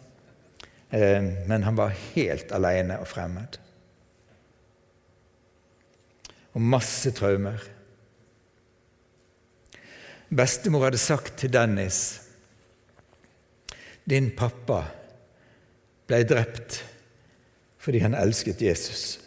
Eh, 0.90 1.22
men 1.46 1.62
han 1.62 1.76
var 1.76 1.94
helt 2.14 2.52
alene 2.52 2.98
og 2.98 3.06
fremmed 3.06 3.60
og 6.54 6.62
masse 6.62 7.10
traumer. 7.14 7.58
Bestemor 10.34 10.86
hadde 10.86 11.02
sagt 11.02 11.36
til 11.38 11.52
Dennis 11.52 12.02
din 14.04 14.30
pappa 14.36 14.82
ble 16.08 16.20
drept 16.28 16.82
fordi 17.84 18.00
han 18.00 18.16
elsket 18.16 18.62
Jesus 18.64 19.18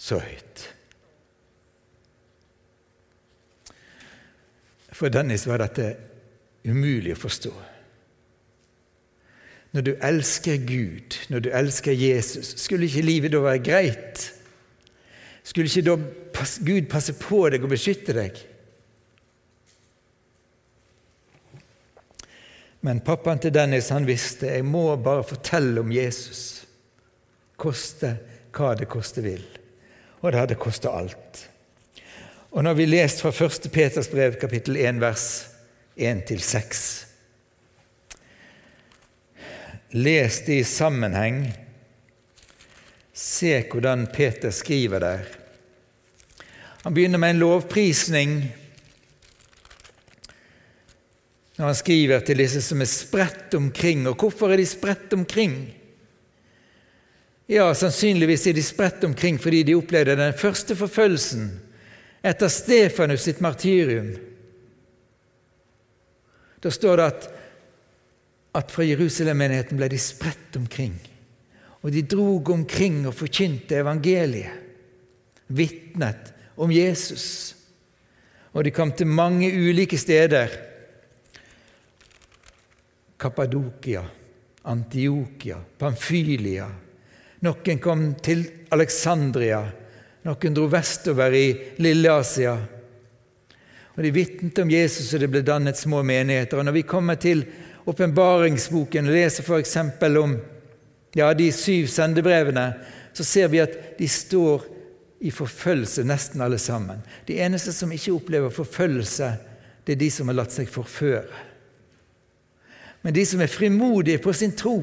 så 0.00 0.16
høyt. 0.22 0.62
For 4.92 5.12
Dennis 5.12 5.44
var 5.48 5.60
dette 5.60 5.90
umulig 6.64 7.12
å 7.12 7.20
forstå. 7.20 7.52
Når 9.72 9.84
du 9.84 9.92
elsker 10.04 10.60
Gud, 10.68 11.16
når 11.32 11.44
du 11.44 11.50
elsker 11.52 11.96
Jesus, 11.96 12.54
skulle 12.60 12.88
ikke 12.88 13.04
livet 13.04 13.32
da 13.32 13.40
være 13.44 13.62
greit? 13.64 14.24
Skulle 15.42 15.68
ikke 15.68 15.86
da 15.88 15.96
Gud 16.64 16.88
passe 16.92 17.16
på 17.18 17.44
deg 17.52 17.64
og 17.64 17.72
beskytte 17.72 18.14
deg? 18.16 18.40
Men 22.82 23.00
pappaen 23.06 23.38
til 23.38 23.54
Dennis 23.54 23.92
han 23.94 24.06
visste 24.08 24.50
jeg 24.50 24.66
må 24.66 24.88
bare 24.98 25.22
fortelle 25.26 25.84
om 25.84 25.92
Jesus, 25.94 26.64
koste 27.56 28.16
hva 28.52 28.72
det 28.78 28.88
koste 28.90 29.22
vil. 29.22 29.44
Og 30.22 30.32
det 30.32 30.40
hadde 30.40 30.58
kosta 30.60 30.90
alt. 30.90 31.44
Og 32.52 32.64
når 32.66 32.74
vi 32.76 32.88
leste 32.90 33.22
fra 33.22 33.46
1. 33.46 33.70
Peters 33.72 34.10
brev, 34.10 34.34
kapittel 34.40 34.76
1, 34.76 35.00
vers 35.00 35.26
1-6 35.96 36.82
Les 39.92 40.38
det 40.46 40.54
i 40.56 40.64
sammenheng 40.64 41.42
Se 43.12 43.50
hvordan 43.70 44.06
Peter 44.08 44.50
skriver 44.50 45.02
der. 45.04 45.26
Han 46.82 46.94
begynner 46.94 47.20
med 47.20 47.30
en 47.30 47.42
lovprisning 47.42 48.32
når 51.62 51.70
han 51.70 51.78
skriver 51.78 52.24
til 52.26 52.40
disse 52.42 52.58
som 52.66 52.80
er 52.82 52.88
spredt 52.90 53.54
omkring. 53.54 54.00
Og 54.10 54.16
hvorfor 54.18 54.50
er 54.50 54.58
de 54.58 54.66
spredt 54.66 55.12
omkring? 55.14 55.52
Ja, 57.46 57.68
sannsynligvis 57.74 58.48
er 58.50 58.56
de 58.56 58.64
spredt 58.66 59.04
omkring 59.06 59.38
fordi 59.38 59.60
de 59.68 59.76
opplevde 59.78 60.16
den 60.18 60.34
første 60.34 60.74
forfølgelsen 60.74 61.44
etter 62.26 62.50
Stefanus 62.50 63.28
sitt 63.28 63.38
martyrium. 63.44 64.08
Da 66.62 66.74
står 66.74 66.98
det 66.98 67.06
at, 67.12 67.28
at 68.58 68.74
fra 68.74 68.88
Jerusalem-menigheten 68.88 69.78
ble 69.78 69.90
de 69.94 70.02
spredt 70.02 70.58
omkring. 70.58 70.98
Og 71.86 71.94
de 71.94 72.02
drog 72.02 72.50
omkring 72.56 73.04
og 73.06 73.14
forkynte 73.14 73.78
evangeliet, 73.78 74.50
vitnet 75.46 76.34
om 76.58 76.74
Jesus. 76.74 77.54
Og 78.50 78.66
de 78.66 78.74
kom 78.74 78.90
til 78.98 79.06
mange 79.06 79.54
ulike 79.54 79.98
steder. 79.98 80.71
Kappadokia, 83.22 84.02
Antiokia, 84.62 85.60
Pamfylia. 85.78 86.66
Noen 87.46 87.78
kom 87.82 88.02
til 88.22 88.42
Alexandria, 88.74 89.60
noen 90.26 90.56
dro 90.56 90.66
vestover 90.70 91.34
i 91.38 91.46
Lille-Asia. 91.82 92.56
Og 93.92 94.02
De 94.02 94.10
vitnet 94.10 94.58
om 94.62 94.70
Jesus, 94.72 95.12
og 95.14 95.22
det 95.22 95.28
ble 95.30 95.42
dannet 95.46 95.78
små 95.78 96.02
menigheter. 96.02 96.58
Og 96.58 96.66
Når 96.66 96.76
vi 96.78 96.82
kommer 96.82 97.14
til 97.14 97.44
åpenbaringsboken 97.86 99.06
og 99.06 99.14
leser 99.14 99.46
f.eks. 99.46 99.76
om 100.18 100.36
ja, 101.14 101.32
de 101.34 101.52
syv 101.52 101.86
sendebrevene, 101.92 102.66
så 103.12 103.24
ser 103.24 103.48
vi 103.52 103.60
at 103.62 103.98
de 103.98 104.08
står 104.08 104.66
i 105.22 105.30
forfølgelse, 105.30 106.02
nesten 106.02 106.40
alle 106.42 106.58
sammen. 106.58 107.02
De 107.26 107.38
eneste 107.38 107.72
som 107.72 107.92
ikke 107.92 108.16
opplever 108.16 108.50
forfølgelse, 108.50 109.32
det 109.86 109.94
er 109.94 110.02
de 110.02 110.10
som 110.10 110.30
har 110.30 110.40
latt 110.40 110.54
seg 110.54 110.70
forføre. 110.70 111.51
Men 113.02 113.14
de 113.14 113.24
som 113.26 113.40
er 113.40 113.50
frimodige 113.50 114.22
på 114.22 114.32
sin 114.32 114.54
tro 114.56 114.76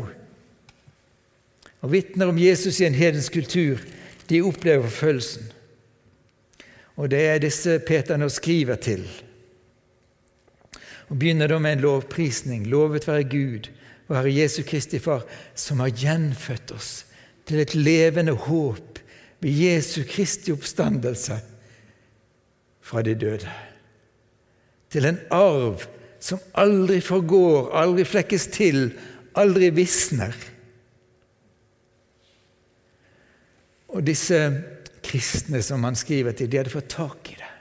og 1.79 1.91
vitner 1.93 2.27
om 2.27 2.37
Jesus 2.37 2.81
i 2.81 2.87
en 2.89 2.97
hedensk 2.97 3.33
kultur, 3.33 3.79
de 4.29 4.41
opplever 4.43 4.83
forfølgelsen. 4.83 5.45
Og 6.99 7.07
det 7.11 7.21
er 7.23 7.39
disse 7.39 7.77
Peter 7.87 8.19
nå 8.19 8.27
skriver 8.29 8.75
til. 8.83 9.05
Og 11.07 11.15
Begynner 11.15 11.47
da 11.47 11.59
med 11.59 11.77
en 11.77 11.85
lovprisning. 11.85 12.67
Lovet 12.67 13.07
være 13.07 13.23
Gud, 13.23 13.69
og 14.09 14.17
Herre 14.17 14.33
Jesu 14.35 14.63
Kristi 14.67 14.99
Far, 14.99 15.23
som 15.55 15.79
har 15.79 15.95
gjenfødt 15.95 16.73
oss 16.75 17.05
til 17.47 17.61
et 17.63 17.75
levende 17.75 18.35
håp 18.35 18.99
ved 19.39 19.61
Jesu 19.63 20.03
Kristi 20.09 20.51
oppstandelse 20.51 21.39
fra 22.81 23.01
de 23.01 23.15
døde. 23.15 23.49
Til 24.89 25.05
en 25.05 25.19
arv 25.31 25.85
som 26.19 26.41
aldri 26.59 26.99
forgår, 27.03 27.71
aldri 27.79 28.05
flekkes 28.07 28.47
til, 28.51 28.89
aldri 29.39 29.71
visner. 29.75 30.35
Og 33.89 34.03
disse 34.05 34.37
kristne 35.05 35.61
som 35.65 35.85
han 35.87 35.97
skriver 35.97 36.35
til, 36.35 36.49
de 36.51 36.59
hadde 36.59 36.73
fått 36.73 36.91
tak 36.93 37.31
i 37.31 37.37
det. 37.39 37.51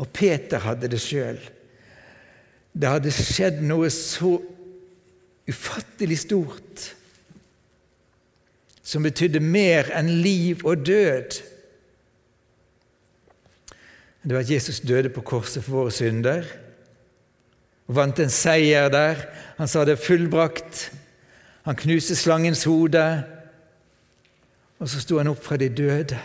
Og 0.00 0.10
Peter 0.14 0.62
hadde 0.62 0.90
det 0.90 1.02
sjøl. 1.02 1.38
Det 2.74 2.90
hadde 2.90 3.12
skjedd 3.14 3.60
noe 3.66 3.90
så 3.92 4.36
ufattelig 5.44 6.22
stort, 6.24 6.86
som 8.84 9.04
betydde 9.04 9.42
mer 9.44 9.90
enn 9.96 10.10
liv 10.24 10.64
og 10.64 10.82
død. 10.86 11.36
Det 14.24 14.32
var 14.32 14.40
at 14.40 14.50
Jesus 14.50 14.80
døde 14.80 15.12
på 15.12 15.24
korset 15.24 15.64
for 15.64 15.82
våre 15.82 15.92
synder 15.94 16.48
og 17.88 17.96
vant 17.98 18.20
en 18.22 18.32
seier 18.32 18.90
der. 18.92 19.20
Han 19.58 19.70
sa 19.70 19.84
det 19.84 20.00
fullbrakt. 20.02 20.88
Han 21.64 21.78
knuste 21.80 22.16
slangens 22.16 22.64
hode, 22.68 23.04
og 24.80 24.90
så 24.90 25.00
sto 25.00 25.16
han 25.20 25.30
opp 25.30 25.40
fra 25.44 25.56
de 25.60 25.70
døde 25.72 26.18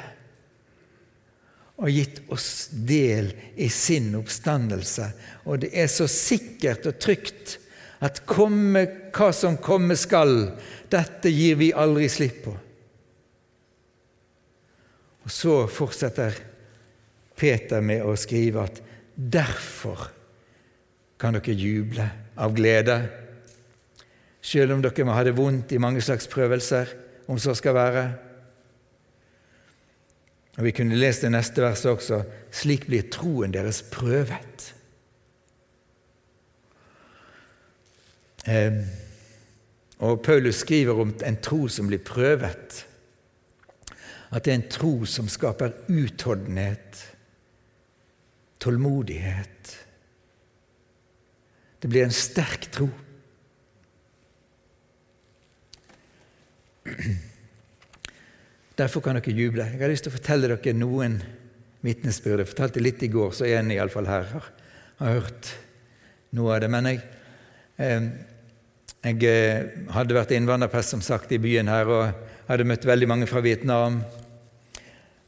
og 1.80 1.88
gitt 1.96 2.20
oss 2.34 2.68
del 2.74 3.32
i 3.56 3.70
sin 3.72 4.12
oppstandelse. 4.20 5.06
Og 5.48 5.62
det 5.64 5.70
er 5.72 5.88
så 5.92 6.10
sikkert 6.12 6.90
og 6.90 7.00
trygt 7.00 7.56
at 8.04 8.24
komme 8.28 8.84
hva 9.16 9.30
som 9.36 9.58
komme 9.64 9.96
skal, 10.00 10.58
dette 10.92 11.32
gir 11.32 11.60
vi 11.60 11.72
aldri 11.72 12.10
slipp 12.12 12.44
på. 12.44 12.54
Og 15.24 15.32
så 15.32 15.56
fortsetter 15.72 16.36
Peter 17.40 17.84
med 17.86 18.04
å 18.04 18.16
skrive 18.20 18.66
at 18.68 18.80
derfor 19.16 20.10
kan 21.20 21.36
dere 21.36 21.56
juble 21.58 22.06
av 22.40 22.56
glede, 22.56 22.96
selv 24.42 24.74
om 24.74 24.82
dere 24.84 25.06
må 25.06 25.16
ha 25.18 25.24
det 25.28 25.36
vondt 25.38 25.74
i 25.76 25.82
mange 25.82 26.02
slags 26.02 26.30
prøvelser, 26.32 26.96
om 27.30 27.40
så 27.40 27.54
skal 27.58 27.76
være. 27.76 28.04
Og 30.58 30.64
Vi 30.64 30.72
kunne 30.76 30.96
lest 30.96 31.22
det 31.22 31.32
neste 31.32 31.62
verset 31.62 31.92
også. 31.92 32.24
Slik 32.52 32.88
blir 32.88 33.06
troen 33.12 33.54
deres 33.54 33.82
prøvet. 33.92 34.74
Eh, 38.48 38.80
og 40.00 40.22
Paulus 40.24 40.64
skriver 40.64 41.00
om 41.00 41.14
en 41.26 41.38
tro 41.44 41.68
som 41.68 41.88
blir 41.88 42.04
prøvet. 42.04 42.86
At 44.32 44.46
det 44.46 44.52
er 44.52 44.60
en 44.60 44.72
tro 44.72 45.06
som 45.06 45.30
skaper 45.32 45.76
utholdenhet, 45.88 47.06
tålmodighet. 48.60 49.89
Det 51.80 51.88
blir 51.88 52.04
en 52.04 52.16
sterk 52.16 52.68
tro. 52.76 52.90
Derfor 58.80 59.04
kan 59.04 59.20
dere 59.20 59.36
juble. 59.36 59.66
Jeg 59.68 59.82
har 59.82 59.92
lyst 59.92 60.06
til 60.08 60.14
å 60.14 60.16
fortelle 60.18 60.50
dere 60.50 60.76
noen 60.76 61.20
vitnesbyrd. 61.86 62.44
Jeg 62.44 62.52
fortalte 62.52 62.84
litt 62.84 63.04
i 63.04 63.12
går, 63.12 63.34
så 63.36 63.48
en 63.48 63.72
iallfall 63.76 64.08
her 64.10 64.28
har, 64.34 64.50
har 65.00 65.20
hørt 65.20 65.52
noe 66.36 66.56
av 66.56 66.64
det. 66.64 66.70
Men 66.72 66.90
jeg, 66.92 67.02
eh, 67.80 68.10
jeg 69.08 69.28
eh, 69.28 69.70
hadde 69.96 70.18
vært 70.18 70.34
innvandrerprest 70.36 70.96
som 70.96 71.04
sagt 71.04 71.32
i 71.36 71.42
byen 71.42 71.72
her 71.72 71.92
og 71.92 72.26
hadde 72.50 72.68
møtt 72.68 72.88
veldig 72.88 73.10
mange 73.12 73.30
fra 73.30 73.44
Vietnam. 73.46 74.02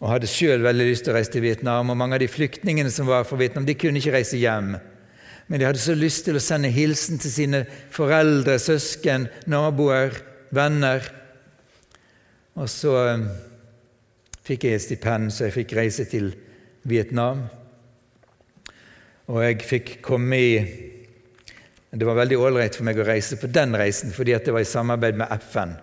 Og 0.02 0.10
hadde 0.10 0.32
sjøl 0.32 0.64
veldig 0.66 0.88
lyst 0.88 1.06
til 1.06 1.14
å 1.14 1.20
reise 1.20 1.32
til 1.32 1.46
Vietnam. 1.46 1.92
Og 1.92 2.00
mange 2.00 2.18
av 2.18 2.24
de 2.24 2.32
flyktningene 2.32 2.92
som 2.92 3.08
var 3.08 3.28
fra 3.28 3.40
Vietnam, 3.40 3.68
de 3.68 3.78
kunne 3.78 4.02
ikke 4.02 4.16
reise 4.16 4.40
hjem. 4.40 4.74
Men 5.52 5.60
de 5.60 5.66
hadde 5.68 5.82
så 5.84 5.92
lyst 6.00 6.24
til 6.24 6.38
å 6.40 6.42
sende 6.44 6.70
hilsen 6.72 7.20
til 7.20 7.32
sine 7.34 7.60
foreldre, 7.92 8.54
søsken, 8.56 9.26
naboer, 9.52 10.16
venner. 10.56 11.04
Og 12.56 12.70
så 12.72 12.94
um, 13.18 13.26
fikk 14.48 14.64
jeg 14.64 14.78
et 14.78 14.84
stipend, 14.86 15.28
så 15.36 15.50
jeg 15.50 15.58
fikk 15.58 15.74
reise 15.76 16.06
til 16.08 16.30
Vietnam. 16.88 17.42
Og 19.28 19.42
jeg 19.44 19.58
fikk 19.68 19.92
komme 20.06 20.40
i 20.40 20.54
Det 21.92 22.08
var 22.08 22.22
veldig 22.22 22.38
ålreit 22.40 22.78
for 22.78 22.88
meg 22.88 23.02
å 23.04 23.08
reise 23.10 23.36
på 23.36 23.50
den 23.52 23.76
reisen 23.76 24.14
fordi 24.16 24.32
det 24.32 24.54
var 24.56 24.64
i 24.64 24.70
samarbeid 24.70 25.18
med 25.20 25.34
FN. 25.50 25.74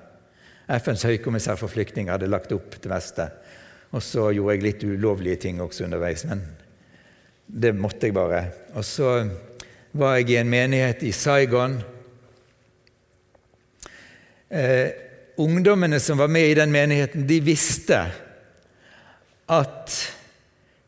FNs 0.78 1.04
høykommissær 1.10 1.60
for 1.60 1.68
flyktninger 1.68 2.14
hadde 2.14 2.30
lagt 2.32 2.54
opp 2.56 2.78
det 2.80 2.88
meste. 2.88 3.28
Og 3.92 4.00
så 4.00 4.30
gjorde 4.32 4.56
jeg 4.56 4.64
litt 4.64 4.88
ulovlige 4.88 5.42
ting 5.44 5.60
også 5.60 5.84
underveis, 5.84 6.24
men 6.24 6.40
det 7.44 7.74
måtte 7.76 8.08
jeg 8.08 8.16
bare. 8.16 8.40
Og 8.72 8.84
så 8.84 9.12
var 9.92 10.18
jeg 10.18 10.30
i 10.30 10.40
en 10.40 10.50
menighet 10.50 11.02
i 11.06 11.12
Saigon. 11.12 11.78
Eh, 14.48 14.88
ungdommene 15.36 16.00
som 16.00 16.18
var 16.18 16.28
med 16.28 16.50
i 16.50 16.56
den 16.58 16.72
menigheten, 16.72 17.26
de 17.26 17.40
visste 17.40 18.00
at 19.48 19.96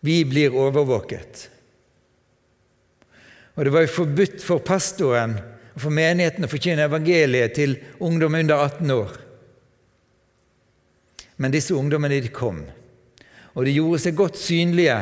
vi 0.00 0.25
blir 0.25 0.57
overvåket. 0.57 1.49
Og 3.54 3.64
det 3.64 3.73
var 3.73 3.85
jo 3.85 3.92
forbudt 3.92 4.45
for 4.45 4.64
pastoren 4.64 5.37
og 5.75 5.83
for 5.83 5.95
menigheten 5.95 6.47
å 6.47 6.50
forkynne 6.50 6.87
evangeliet 6.88 7.54
til 7.57 7.76
ungdom 8.00 8.38
under 8.40 8.62
18 8.66 8.95
år. 8.95 9.16
Men 11.40 11.54
disse 11.54 11.76
ungdommene 11.76 12.21
de 12.21 12.33
kom, 12.33 12.62
og 13.54 13.64
de 13.64 13.75
gjorde 13.75 14.00
seg 14.02 14.16
godt 14.19 14.38
synlige. 14.40 14.96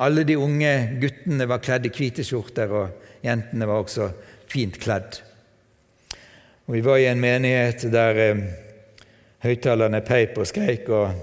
Alle 0.00 0.22
de 0.24 0.36
unge 0.38 0.72
guttene 1.02 1.46
var 1.50 1.60
kledd 1.62 1.88
i 1.88 1.92
hvite 1.92 2.24
skjorter, 2.24 2.70
og 2.72 2.99
jentene 3.24 3.68
var 3.68 3.82
også 3.82 4.10
fint 4.50 4.78
kledd. 4.80 5.20
Og 6.66 6.74
Vi 6.76 6.82
var 6.86 7.00
i 7.00 7.08
en 7.10 7.22
menighet 7.22 7.86
der 7.92 8.20
eh, 8.24 8.42
Høyttalerne 9.40 10.02
peip 10.04 10.36
og 10.36 10.44
skreik, 10.44 10.88
og 10.92 11.14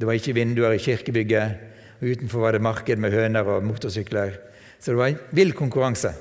det 0.00 0.06
var 0.08 0.16
ikke 0.16 0.32
vinduer 0.38 0.72
i 0.72 0.80
kirkebygget. 0.80 1.58
og 2.00 2.08
Utenfor 2.08 2.46
var 2.46 2.56
det 2.56 2.62
marked 2.64 2.96
med 2.96 3.12
høner 3.12 3.44
og 3.44 3.66
motorsykler. 3.66 4.38
Så 4.80 4.90
det 4.90 4.98
var 4.98 5.12
en 5.12 5.20
vill 5.36 5.52
konkurranse. 5.52 6.14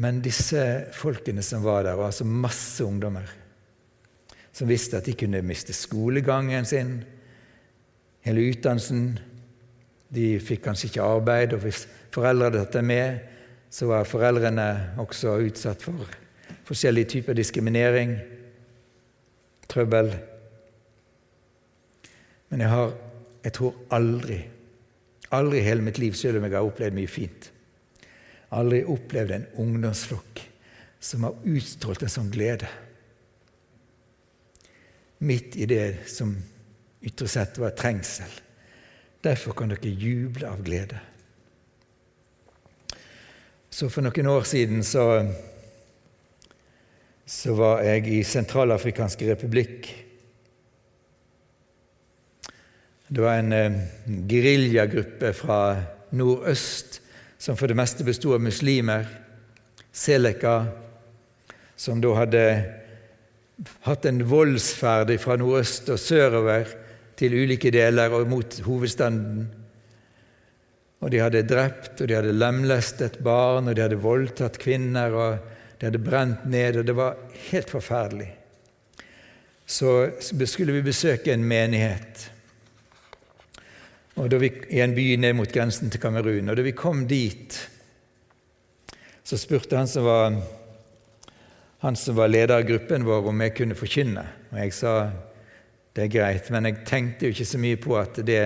Men 0.00 0.22
disse 0.24 0.86
folkene 0.96 1.44
som 1.44 1.60
var 1.66 1.84
der, 1.84 2.00
var 2.00 2.08
altså 2.08 2.24
masse 2.24 2.84
ungdommer 2.84 3.28
som 4.52 4.68
visste 4.68 4.98
at 5.00 5.08
de 5.08 5.16
kunne 5.16 5.42
miste 5.46 5.72
skolegangen 5.72 6.66
sin, 6.68 6.96
hele 8.26 8.48
utdannelsen. 8.52 9.16
De 10.12 10.36
fikk 10.44 10.66
kanskje 10.66 10.90
ikke 10.90 11.06
arbeid, 11.08 11.54
og 11.56 11.64
foreldre 12.12 12.66
dem 12.72 12.90
med, 12.90 13.22
så 13.72 13.88
var 13.88 14.08
foreldrene 14.08 14.98
også 15.00 15.38
utsatt 15.46 15.82
for 15.82 16.18
forskjellige 16.68 17.08
typer 17.16 17.36
diskriminering 17.36 18.16
trøbbel. 19.72 20.12
Men 22.52 22.60
jeg 22.60 22.68
har 22.68 22.92
jeg 23.42 23.56
tror 23.56 23.74
aldri, 23.94 24.38
aldri 25.34 25.58
i 25.58 25.66
hele 25.66 25.82
mitt 25.82 25.98
liv, 25.98 26.14
selv 26.14 26.38
om 26.38 26.46
jeg 26.46 26.54
har 26.54 26.66
opplevd 26.66 26.94
mye 26.94 27.10
fint, 27.10 27.48
aldri 28.54 28.82
opplevd 28.86 29.34
en 29.34 29.46
ungdomsflokk 29.64 30.42
som 31.02 31.26
har 31.26 31.48
utstrålt 31.50 32.04
en 32.06 32.12
sånn 32.12 32.30
glede. 32.30 32.68
Midt 35.26 35.56
i 35.58 35.66
det 35.70 36.04
som 36.10 36.34
ytre 37.02 37.30
sett 37.30 37.58
var 37.58 37.74
trengsel. 37.78 38.30
Derfor 39.22 39.56
kan 39.58 39.70
dere 39.70 39.90
juble 39.90 40.46
av 40.50 40.62
glede. 40.66 41.00
Så 43.72 43.88
For 43.88 44.04
noen 44.04 44.28
år 44.28 44.44
siden 44.44 44.84
så 44.84 45.06
så 47.32 47.54
var 47.56 47.80
jeg 47.86 48.08
i 48.12 48.18
Sentralafrikanske 48.26 49.30
republikk. 49.30 49.86
Det 53.08 53.22
var 53.22 53.38
en 53.38 53.54
eh, 53.56 53.78
geriljagruppe 54.28 55.30
fra 55.36 55.60
nordøst 56.12 56.98
som 57.40 57.56
for 57.56 57.70
det 57.70 57.78
meste 57.78 58.04
bestod 58.04 58.36
av 58.36 58.44
muslimer. 58.44 59.08
Seleka, 59.92 60.66
som 61.76 62.02
da 62.02 62.12
hadde 62.18 62.44
hatt 63.86 64.06
en 64.08 64.20
voldsferd 64.28 65.14
fra 65.22 65.38
nordøst 65.40 65.88
og 65.94 66.00
sørover 66.00 66.68
til 67.16 67.38
ulike 67.38 67.72
deler 67.72 68.12
og 68.12 68.28
mot 68.28 68.60
hovedstaden. 68.66 69.46
Og 71.02 71.10
de 71.10 71.18
hadde 71.18 71.42
drept 71.50 72.00
og 72.00 72.08
de 72.08 72.14
hadde 72.14 72.34
lemlestet 72.36 73.18
barn 73.24 73.66
og 73.66 73.74
de 73.74 73.82
hadde 73.82 73.98
voldtatt 74.02 74.58
kvinner. 74.62 75.12
og 75.12 75.38
de 75.82 75.88
hadde 75.88 75.98
brent 75.98 76.44
ned, 76.46 76.76
og 76.78 76.84
det 76.86 76.94
var 76.94 77.16
helt 77.50 77.70
forferdelig. 77.70 78.28
Så 79.66 80.12
skulle 80.46 80.76
vi 80.76 80.82
besøke 80.86 81.32
en 81.32 81.42
menighet 81.42 82.28
vi, 84.14 84.52
i 84.68 84.80
en 84.80 84.94
by 84.94 85.16
ned 85.18 85.34
mot 85.34 85.52
grensen 85.52 85.90
til 85.90 85.98
Kamerun. 85.98 86.52
Og 86.52 86.56
da 86.56 86.62
vi 86.62 86.74
kom 86.76 87.06
dit, 87.10 87.56
så 89.24 89.38
spurte 89.40 89.80
han 89.80 89.90
som 89.90 90.06
var, 90.06 90.38
han 91.82 91.98
som 91.98 92.16
var 92.20 92.30
leder 92.30 92.60
av 92.60 92.68
gruppen 92.68 93.06
vår, 93.08 93.26
om 93.32 93.42
jeg 93.42 93.56
kunne 93.58 93.78
forkynne. 93.78 94.26
Og 94.52 94.58
jeg 94.62 94.76
sa 94.76 94.96
det 95.96 96.06
er 96.06 96.14
greit, 96.14 96.54
men 96.54 96.70
jeg 96.70 96.84
tenkte 96.86 97.26
jo 97.26 97.34
ikke 97.34 97.50
så 97.50 97.58
mye 97.60 97.80
på 97.80 97.98
at 97.98 98.22
det 98.22 98.42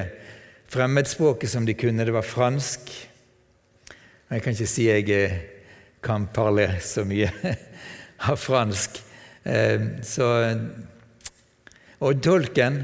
fremmedspråket 0.73 1.51
som 1.51 1.67
de 1.67 1.75
kunne, 1.79 2.05
det 2.05 2.15
var 2.15 2.27
fransk. 2.27 2.91
Jeg 4.31 4.43
kan 4.43 4.57
ikke 4.57 4.71
si 4.71 4.89
jeg 4.89 5.11
er 5.15 5.37
kan 6.07 6.29
parle 6.31 6.69
så 6.83 7.05
mye 7.07 7.31
av 8.31 8.37
fransk. 8.39 9.01
Eh, 9.43 10.03
så, 10.07 10.29
og 11.99 12.21
tolken 12.23 12.83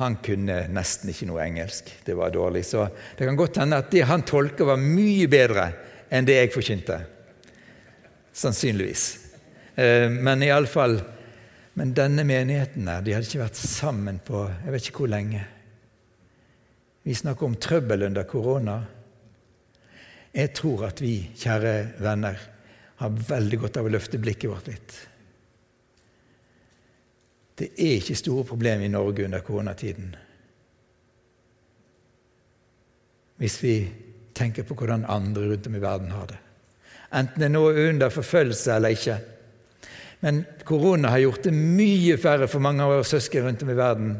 han 0.00 0.18
kunne 0.24 0.64
nesten 0.72 1.12
ikke 1.12 1.28
noe 1.28 1.42
engelsk. 1.44 1.90
Det 2.06 2.14
var 2.18 2.32
dårlig. 2.34 2.64
Så 2.66 2.86
det 3.18 3.26
kan 3.26 3.38
godt 3.38 3.60
hende 3.62 3.80
at 3.82 3.90
det 3.92 4.06
han 4.08 4.24
tolka, 4.26 4.66
var 4.66 4.80
mye 4.80 5.28
bedre 5.30 5.68
enn 6.12 6.26
det 6.28 6.38
jeg 6.38 6.52
forkynte. 6.54 7.00
Sannsynligvis. 8.32 9.06
Eh, 9.76 10.08
men 10.10 10.44
iallfall 10.44 11.00
Men 11.72 11.94
denne 11.96 12.20
menigheten 12.28 12.84
her, 12.84 13.00
de 13.00 13.14
hadde 13.14 13.24
ikke 13.24 13.46
vært 13.46 13.56
sammen 13.56 14.18
på 14.20 14.42
jeg 14.44 14.72
vet 14.74 14.88
ikke 14.90 15.06
hvor 15.06 15.08
lenge. 15.08 15.40
Vi 17.02 17.14
snakker 17.14 17.46
om 17.46 17.56
trøbbel 17.56 18.02
under 18.02 18.26
korona. 18.28 18.76
Jeg 20.32 20.52
tror 20.56 20.86
at 20.88 21.00
vi, 21.02 21.16
kjære 21.36 21.72
venner, 22.00 22.38
har 23.02 23.24
veldig 23.28 23.58
godt 23.64 23.80
av 23.80 23.88
å 23.88 23.92
løfte 23.92 24.20
blikket 24.22 24.50
vårt 24.50 24.70
litt. 24.70 24.94
Det 27.58 27.72
er 27.76 27.98
ikke 27.98 28.16
store 28.16 28.46
problemer 28.48 28.86
i 28.86 28.92
Norge 28.92 29.26
under 29.26 29.42
koronatiden. 29.44 30.14
Hvis 33.42 33.58
vi 33.62 33.74
tenker 34.34 34.64
på 34.64 34.76
hvordan 34.78 35.04
andre 35.10 35.50
rundt 35.50 35.66
om 35.66 35.76
i 35.76 35.82
verden 35.82 36.14
har 36.14 36.30
det. 36.30 36.38
Enten 37.12 37.42
det 37.42 37.48
er 37.50 37.52
noe 37.52 37.88
under 37.90 38.12
forfølgelse 38.14 38.76
eller 38.76 38.94
ikke. 38.96 39.18
Men 40.22 40.44
korona 40.64 41.10
har 41.12 41.24
gjort 41.24 41.48
det 41.48 41.52
mye 41.52 42.16
færre 42.22 42.46
for 42.48 42.62
mange 42.62 42.84
av 42.84 42.94
våre 42.94 43.06
søsken 43.06 43.44
rundt 43.44 43.64
om 43.66 43.72
i 43.74 43.76
verden 43.76 44.14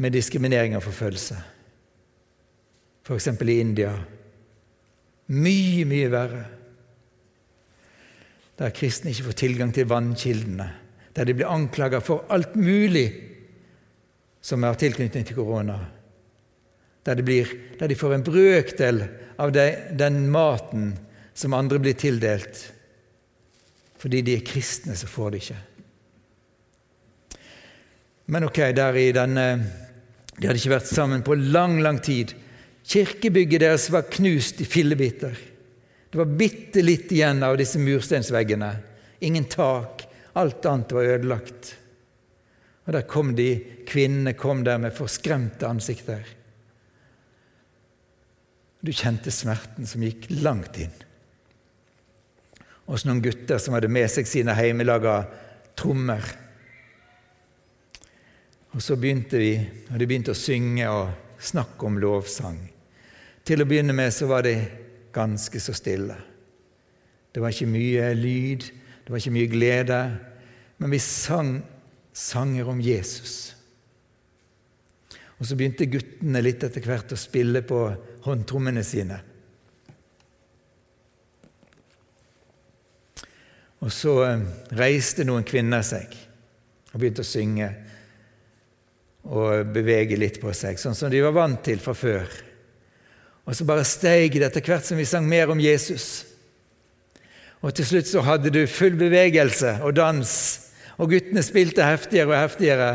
med 0.00 0.14
diskriminering 0.14 0.76
og 0.78 0.86
forfølgelse. 0.86 1.40
F.eks. 3.02 3.26
i 3.26 3.60
India 3.60 3.92
mye, 5.32 5.84
mye 5.88 6.10
verre. 6.12 6.42
Der 8.58 8.74
kristne 8.74 9.12
ikke 9.12 9.30
får 9.30 9.38
tilgang 9.40 9.72
til 9.74 9.88
vannkildene. 9.90 10.68
Der 11.16 11.28
de 11.28 11.34
blir 11.36 11.50
anklaget 11.50 12.04
for 12.04 12.26
alt 12.32 12.54
mulig 12.56 13.08
som 14.42 14.62
har 14.66 14.78
tilknytning 14.78 15.26
til 15.26 15.38
korona. 15.38 15.78
Der, 17.06 17.22
blir, 17.22 17.48
der 17.78 17.90
de 17.90 17.98
får 17.98 18.14
en 18.14 18.24
brøkdel 18.26 19.02
av 19.42 19.52
de, 19.54 19.66
den 19.98 20.24
maten 20.30 20.92
som 21.34 21.54
andre 21.56 21.80
blir 21.82 21.96
tildelt. 21.98 22.60
Fordi 24.02 24.22
de 24.22 24.36
er 24.36 24.46
kristne, 24.46 24.96
så 24.98 25.06
får 25.10 25.30
de 25.30 25.40
ikke. 25.42 25.60
Men 28.32 28.46
ok, 28.48 28.60
der 28.76 28.98
i 28.98 29.12
denne 29.14 29.46
De 30.32 30.48
hadde 30.48 30.58
ikke 30.58 30.72
vært 30.72 30.88
sammen 30.88 31.22
på 31.22 31.34
lang, 31.36 31.76
lang 31.84 32.00
tid. 32.02 32.32
Kirkebygget 32.92 33.62
deres 33.62 33.86
var 33.90 34.04
knust 34.12 34.60
i 34.60 34.66
fillebiter. 34.68 35.36
Det 36.12 36.18
var 36.18 36.28
bitte 36.28 36.82
litt 36.84 37.12
igjen 37.12 37.40
av 37.46 37.56
disse 37.56 37.80
mursteinsveggene. 37.80 38.68
Ingen 39.24 39.46
tak. 39.48 40.04
Alt 40.36 40.66
annet 40.68 40.92
var 40.92 41.08
ødelagt. 41.14 41.70
Og 42.84 42.92
der 42.92 43.06
kom 43.08 43.30
de, 43.38 43.48
kvinnene 43.88 44.34
kom 44.36 44.60
der 44.66 44.80
med 44.82 44.92
forskremte 44.96 45.68
ansikter. 45.68 46.20
Du 48.82 48.90
kjente 48.92 49.32
smerten 49.32 49.88
som 49.88 50.04
gikk 50.04 50.26
langt 50.42 50.76
inn. 50.82 50.92
Også 52.90 53.08
noen 53.08 53.22
gutter 53.24 53.62
som 53.62 53.78
hadde 53.78 53.88
med 53.92 54.10
seg 54.12 54.28
sine 54.28 54.56
hjemmelaga 54.58 55.22
trommer. 55.78 56.26
Og 58.76 58.84
så 58.84 58.98
begynte 59.00 59.40
vi, 59.40 59.54
og 59.88 59.96
de 59.96 60.10
begynte 60.10 60.34
å 60.34 60.42
synge 60.42 60.92
og 60.92 61.40
snakke 61.40 61.88
om 61.88 62.02
lovsang. 62.02 62.60
Til 63.46 63.62
å 63.62 63.66
begynne 63.66 63.94
med 63.96 64.12
så 64.14 64.28
var 64.30 64.44
det 64.46 64.56
ganske 65.14 65.60
så 65.60 65.74
stille. 65.74 66.16
Det 67.32 67.40
var 67.42 67.52
ikke 67.52 67.70
mye 67.72 68.12
lyd, 68.14 68.68
det 69.02 69.10
var 69.10 69.18
ikke 69.18 69.34
mye 69.34 69.50
glede, 69.50 70.00
men 70.78 70.92
vi 70.92 71.00
sang 71.02 71.56
sanger 72.12 72.68
om 72.68 72.80
Jesus. 72.80 73.54
Og 75.40 75.48
så 75.48 75.56
begynte 75.58 75.88
guttene 75.90 76.42
litt 76.44 76.62
etter 76.62 76.84
hvert 76.86 77.14
å 77.14 77.18
spille 77.18 77.64
på 77.66 77.80
håndtrommene 78.28 78.84
sine. 78.86 79.18
Og 83.82 83.90
så 83.90 84.12
eh, 84.28 84.44
reiste 84.78 85.26
noen 85.26 85.42
kvinner 85.42 85.82
seg 85.82 86.14
og 86.92 87.00
begynte 87.00 87.24
å 87.24 87.26
synge 87.26 87.72
og 89.22 89.72
bevege 89.74 90.18
litt 90.18 90.38
på 90.42 90.52
seg, 90.54 90.78
sånn 90.78 90.94
som 90.98 91.10
de 91.10 91.22
var 91.24 91.34
vant 91.34 91.58
til 91.64 91.82
fra 91.82 91.94
før. 91.96 92.30
Og 93.46 93.56
så 93.58 93.66
bare 93.66 93.86
steig 93.86 94.36
det 94.36 94.46
etter 94.46 94.64
hvert 94.64 94.86
som 94.86 95.00
vi 95.00 95.06
sang 95.08 95.26
mer 95.28 95.50
om 95.50 95.60
Jesus. 95.60 96.24
Og 97.62 97.74
til 97.74 97.86
slutt 97.86 98.10
så 98.10 98.22
hadde 98.26 98.52
du 98.54 98.64
full 98.70 98.94
bevegelse 98.98 99.78
og 99.86 99.96
dans, 99.98 100.34
og 100.98 101.10
guttene 101.10 101.42
spilte 101.46 101.86
heftigere 101.86 102.30
og 102.30 102.38
heftigere. 102.38 102.90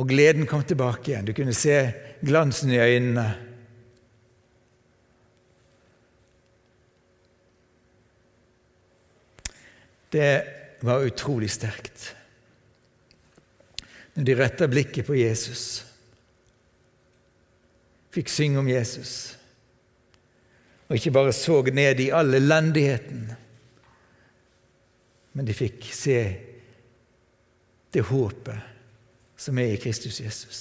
Og 0.00 0.08
gleden 0.08 0.48
kom 0.48 0.64
tilbake 0.64 1.12
igjen. 1.12 1.28
Du 1.28 1.34
kunne 1.36 1.56
se 1.56 1.76
glansen 2.24 2.72
i 2.72 2.80
øynene. 2.80 3.28
Det 10.12 10.32
var 10.84 11.04
utrolig 11.08 11.48
sterkt 11.52 12.12
når 14.14 14.24
de 14.28 14.36
retta 14.36 14.68
blikket 14.68 15.06
på 15.06 15.16
Jesus, 15.16 15.84
fikk 18.12 18.28
synge 18.28 18.60
om 18.60 18.68
Jesus, 18.68 19.14
og 20.88 20.98
ikke 20.98 21.14
bare 21.14 21.32
så 21.32 21.62
ned 21.72 22.00
i 22.04 22.10
all 22.12 22.34
elendigheten, 22.36 23.24
men 25.32 25.48
de 25.48 25.56
fikk 25.56 25.88
se 25.96 26.18
det 27.92 28.04
håpet 28.04 28.70
som 29.40 29.58
er 29.58 29.72
i 29.72 29.80
Kristus 29.80 30.20
Jesus. 30.20 30.60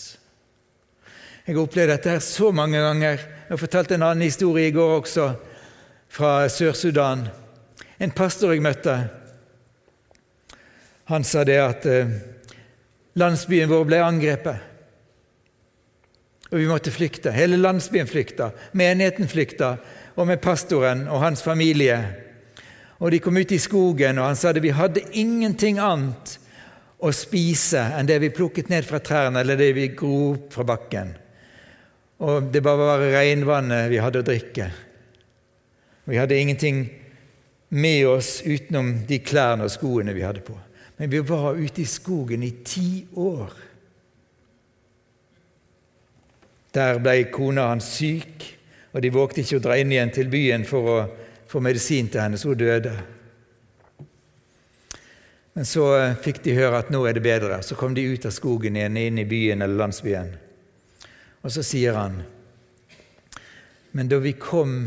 Jeg 1.46 1.56
har 1.56 1.64
opplevd 1.66 1.92
dette 1.92 2.14
her 2.14 2.22
så 2.24 2.52
mange 2.56 2.80
ganger. 2.80 3.18
Jeg 3.20 3.50
har 3.50 3.60
fortalt 3.60 3.92
en 3.92 4.06
annen 4.06 4.24
historie 4.24 4.70
i 4.70 4.76
går 4.76 4.94
også, 5.02 5.32
fra 6.12 6.48
Sør-Sudan. 6.50 7.26
En 8.00 8.12
pastor 8.12 8.54
jeg 8.54 8.64
møtte, 8.64 8.96
han 11.12 11.26
sa 11.28 11.44
det 11.44 11.58
at 11.60 11.86
eh, 11.90 12.12
landsbyen 13.19 13.69
vår 13.71 13.88
ble 13.88 14.02
angrepet. 14.04 14.67
Og 16.52 16.60
vi 16.60 16.67
måtte 16.67 16.91
flykte. 16.91 17.32
Hele 17.32 17.60
landsbyen 17.60 18.10
flykta. 18.10 18.52
Menigheten 18.76 19.30
flykta. 19.32 19.78
Og 20.19 20.28
med 20.28 20.41
pastoren 20.43 21.06
og 21.08 21.24
hans 21.24 21.43
familie. 21.43 21.97
Og 23.00 23.12
de 23.12 23.21
kom 23.24 23.38
ut 23.39 23.52
i 23.52 23.60
skogen, 23.60 24.19
og 24.19 24.28
han 24.30 24.38
sa 24.38 24.52
det, 24.54 24.62
vi 24.62 24.76
hadde 24.76 25.02
ingenting 25.17 25.80
annet 25.82 26.36
å 27.02 27.10
spise 27.15 27.82
enn 27.97 28.06
det 28.06 28.19
vi 28.21 28.30
plukket 28.36 28.69
ned 28.69 28.86
fra 28.86 29.00
trærne, 29.02 29.41
eller 29.41 29.58
det 29.58 29.71
vi 29.74 29.88
gro 29.97 30.36
opp 30.36 30.52
fra 30.54 30.65
bakken. 30.69 31.15
Og 32.21 32.52
det 32.54 32.62
bare 32.62 32.89
var 32.91 33.06
regnvannet 33.15 33.89
vi 33.89 34.02
hadde 34.04 34.21
å 34.21 34.28
drikke. 34.28 34.67
Vi 36.06 36.19
hadde 36.19 36.38
ingenting 36.38 36.84
med 37.74 38.06
oss 38.12 38.41
utenom 38.45 38.93
de 39.08 39.17
klærne 39.26 39.65
og 39.65 39.74
skoene 39.74 40.13
vi 40.13 40.28
hadde 40.28 40.43
på. 40.45 40.54
Men 41.02 41.10
vi 41.10 41.20
var 41.20 41.56
ute 41.58 41.82
i 41.82 41.86
skogen 41.86 42.44
i 42.44 42.52
ti 42.64 43.08
år. 43.18 43.54
Der 46.78 47.00
ble 47.02 47.24
kona 47.34 47.64
hans 47.72 47.88
syk, 47.96 48.46
og 48.94 49.02
de 49.02 49.10
vågte 49.10 49.42
ikke 49.42 49.58
å 49.58 49.64
dra 49.66 49.80
inn 49.82 49.96
igjen 49.96 50.14
til 50.14 50.30
byen 50.30 50.68
for 50.70 50.92
å 50.92 51.00
få 51.50 51.64
medisin 51.66 52.12
til 52.14 52.22
henne, 52.22 52.38
så 52.38 52.54
hun 52.54 52.62
døde. 52.62 52.94
Men 55.58 55.66
så 55.66 55.90
fikk 56.22 56.44
de 56.46 56.54
høre 56.60 56.86
at 56.86 56.94
nå 56.94 57.02
er 57.10 57.18
det 57.18 57.26
bedre. 57.26 57.64
Så 57.66 57.74
kom 57.82 57.98
de 57.98 58.06
ut 58.06 58.30
av 58.30 58.38
skogen 58.38 58.78
igjen, 58.78 59.02
inn 59.02 59.26
i 59.26 59.26
byen 59.26 59.66
eller 59.66 59.82
landsbyen. 59.82 60.36
Og 61.42 61.50
så 61.50 61.66
sier 61.66 61.98
han, 61.98 62.22
men 63.98 64.06
da 64.06 64.22
vi 64.22 64.38
kom 64.38 64.84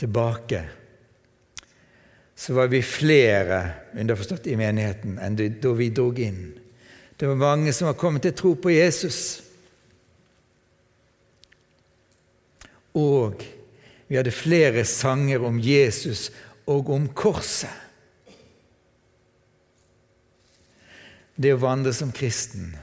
tilbake 0.00 0.64
så 2.42 2.52
var 2.52 2.66
vi 2.66 2.82
flere 2.82 3.70
underforstått 3.94 4.48
i 4.50 4.56
menigheten 4.58 5.14
enn 5.22 5.36
da 5.38 5.70
vi 5.78 5.92
drog 5.94 6.16
inn. 6.18 6.40
Det 7.14 7.28
var 7.30 7.38
mange 7.38 7.70
som 7.70 7.86
var 7.86 7.94
kommet 7.94 8.24
til 8.26 8.34
tro 8.34 8.50
på 8.58 8.72
Jesus. 8.74 9.18
Og 12.98 13.44
vi 14.08 14.18
hadde 14.18 14.34
flere 14.34 14.82
sanger 14.82 15.46
om 15.46 15.62
Jesus 15.62 16.32
og 16.66 16.90
om 16.90 17.06
korset. 17.14 17.70
Det 21.38 21.54
å 21.54 21.62
vandre 21.62 21.94
som 21.96 22.10
kristen 22.12 22.74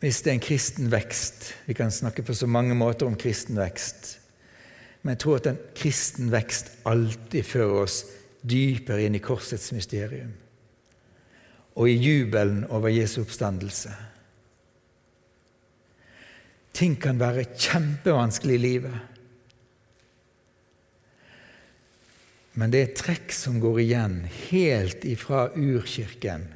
Hvis 0.00 0.22
det 0.24 0.30
er 0.30 0.38
en 0.38 0.42
kristen 0.42 0.88
vekst 0.90 1.50
Vi 1.68 1.76
kan 1.76 1.92
snakke 1.92 2.24
på 2.24 2.34
så 2.34 2.48
mange 2.48 2.74
måter 2.74 3.06
om 3.06 3.18
kristen 3.20 3.60
vekst. 3.60 4.23
Men 5.04 5.14
jeg 5.14 5.20
tror 5.20 5.40
at 5.40 5.50
en 5.50 5.60
kristen 5.76 6.30
vekst 6.32 6.72
alltid 6.88 7.44
fører 7.44 7.84
oss 7.84 7.98
dypere 8.44 9.04
inn 9.04 9.16
i 9.18 9.22
korsets 9.24 9.70
mysterium 9.76 10.32
og 11.74 11.90
i 11.90 11.96
jubelen 11.98 12.62
over 12.70 12.92
Jesu 12.92 13.20
oppstandelse. 13.24 13.90
Ting 16.74 16.94
kan 17.02 17.18
være 17.18 17.48
kjempevanskelig 17.50 18.54
i 18.54 18.62
livet. 18.62 19.00
Men 22.54 22.70
det 22.70 22.80
er 22.80 22.94
trekk 22.94 23.34
som 23.34 23.58
går 23.62 23.80
igjen 23.82 24.20
helt 24.50 25.02
ifra 25.06 25.48
urkirken, 25.58 26.46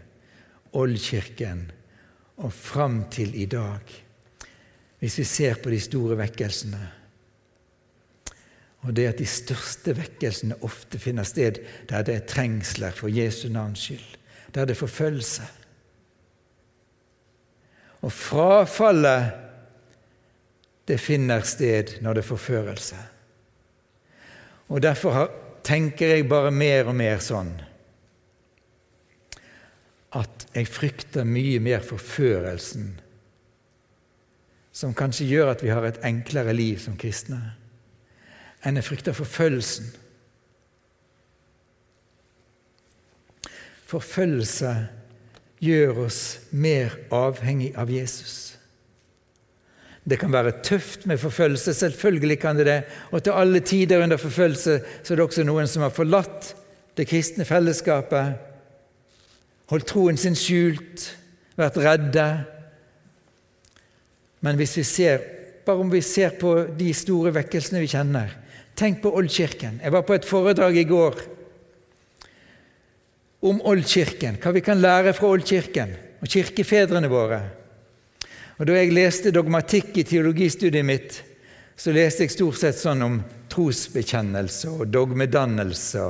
oldkirken, 0.79 1.67
og 2.39 2.55
fram 2.55 3.01
til 3.11 3.35
i 3.35 3.49
dag, 3.51 3.83
hvis 5.03 5.19
vi 5.19 5.27
ser 5.27 5.59
på 5.59 5.73
de 5.75 5.81
store 5.83 6.15
vekkelsene. 6.21 6.85
Og 8.87 8.95
det 8.97 9.09
at 9.11 9.19
de 9.19 9.27
største 9.27 9.97
vekkelsene 9.99 10.59
ofte 10.63 11.01
finner 11.03 11.27
sted 11.27 11.59
der 11.91 12.05
det 12.07 12.15
er 12.15 12.27
trengsler 12.31 12.95
for 12.95 13.11
Jesu 13.11 13.49
navns 13.51 13.89
skyld, 13.89 14.19
der 14.55 14.65
det 14.65 14.77
er 14.77 14.83
forfølgelse. 14.85 15.43
Og 18.07 18.13
frafallet, 18.13 19.33
det 20.89 21.01
finner 21.01 21.43
sted 21.43 21.99
når 22.01 22.15
det 22.15 22.23
er 22.23 22.29
forførelse. 22.29 22.97
Og 24.69 24.83
derfor 24.83 25.13
har, 25.13 25.33
tenker 25.65 26.15
jeg 26.15 26.29
bare 26.29 26.53
mer 26.55 26.89
og 26.89 26.97
mer 26.97 27.19
sånn 27.25 27.51
at 30.17 30.47
jeg 30.55 30.71
frykter 30.73 31.27
mye 31.29 31.59
mer 31.61 31.83
forførelsen, 31.85 32.95
som 34.73 34.95
kanskje 34.97 35.27
gjør 35.29 35.51
at 35.53 35.65
vi 35.65 35.73
har 35.75 35.85
et 35.85 36.01
enklere 36.07 36.55
liv 36.57 36.79
som 36.81 36.97
kristne 36.97 37.43
enn 38.67 38.79
jeg 38.79 38.87
frykter 38.89 39.17
forfølgelsen. 39.17 39.91
Forfølgelse 43.89 44.73
gjør 45.65 46.05
oss 46.05 46.21
mer 46.51 46.95
avhengig 47.15 47.73
av 47.79 47.91
Jesus. 47.91 48.59
Det 50.09 50.17
kan 50.21 50.33
være 50.33 50.59
tøft 50.65 51.07
med 51.07 51.21
forfølgelse, 51.21 51.75
selvfølgelig 51.75 52.39
kan 52.41 52.57
det 52.57 52.67
det. 52.67 52.83
Og 53.13 53.23
til 53.23 53.37
alle 53.37 53.61
tider 53.61 54.03
under 54.03 54.17
forfølgelse 54.17 54.81
så 55.03 55.13
er 55.13 55.17
det 55.17 55.25
også 55.25 55.45
noen 55.45 55.69
som 55.69 55.85
har 55.85 55.93
forlatt 55.95 56.55
det 56.97 57.07
kristne 57.09 57.45
fellesskapet, 57.47 58.39
holdt 59.69 59.87
troen 59.87 60.17
sin 60.19 60.37
skjult, 60.39 61.11
vært 61.59 61.77
redde. 61.83 62.27
Men 64.41 64.57
hvis 64.57 64.77
vi 64.81 64.85
ser, 64.87 65.23
bare 65.67 65.85
om 65.85 65.93
vi 65.93 66.01
ser 66.03 66.37
på 66.41 66.55
de 66.79 66.93
store 66.97 67.35
vekkelsene 67.37 67.83
vi 67.85 67.91
kjenner 67.93 68.37
Tenk 68.79 69.01
på 69.03 69.11
Oldkirken. 69.19 69.81
Jeg 69.83 69.91
var 69.91 70.05
på 70.07 70.15
et 70.15 70.27
foredrag 70.27 70.77
i 70.79 70.87
går 70.87 71.17
om 73.49 73.59
Oldkirken, 73.67 74.39
hva 74.39 74.53
vi 74.55 74.63
kan 74.63 74.79
lære 74.79 75.15
fra 75.19 75.31
Oldkirken 75.35 75.97
og 76.23 76.31
kirkefedrene 76.31 77.11
våre. 77.11 77.41
Og 78.59 78.67
Da 78.67 78.79
jeg 78.79 78.95
leste 78.95 79.35
dogmatikk 79.35 79.99
i 79.99 80.07
teologistudiet 80.07 80.87
mitt, 80.87 81.23
så 81.79 81.95
leste 81.95 82.25
jeg 82.25 82.35
stort 82.35 82.59
sett 82.59 82.79
sånn 82.79 83.03
om 83.03 83.21
trosbekjennelse 83.51 84.71
og 84.71 84.89
dogmedannelse. 84.91 86.07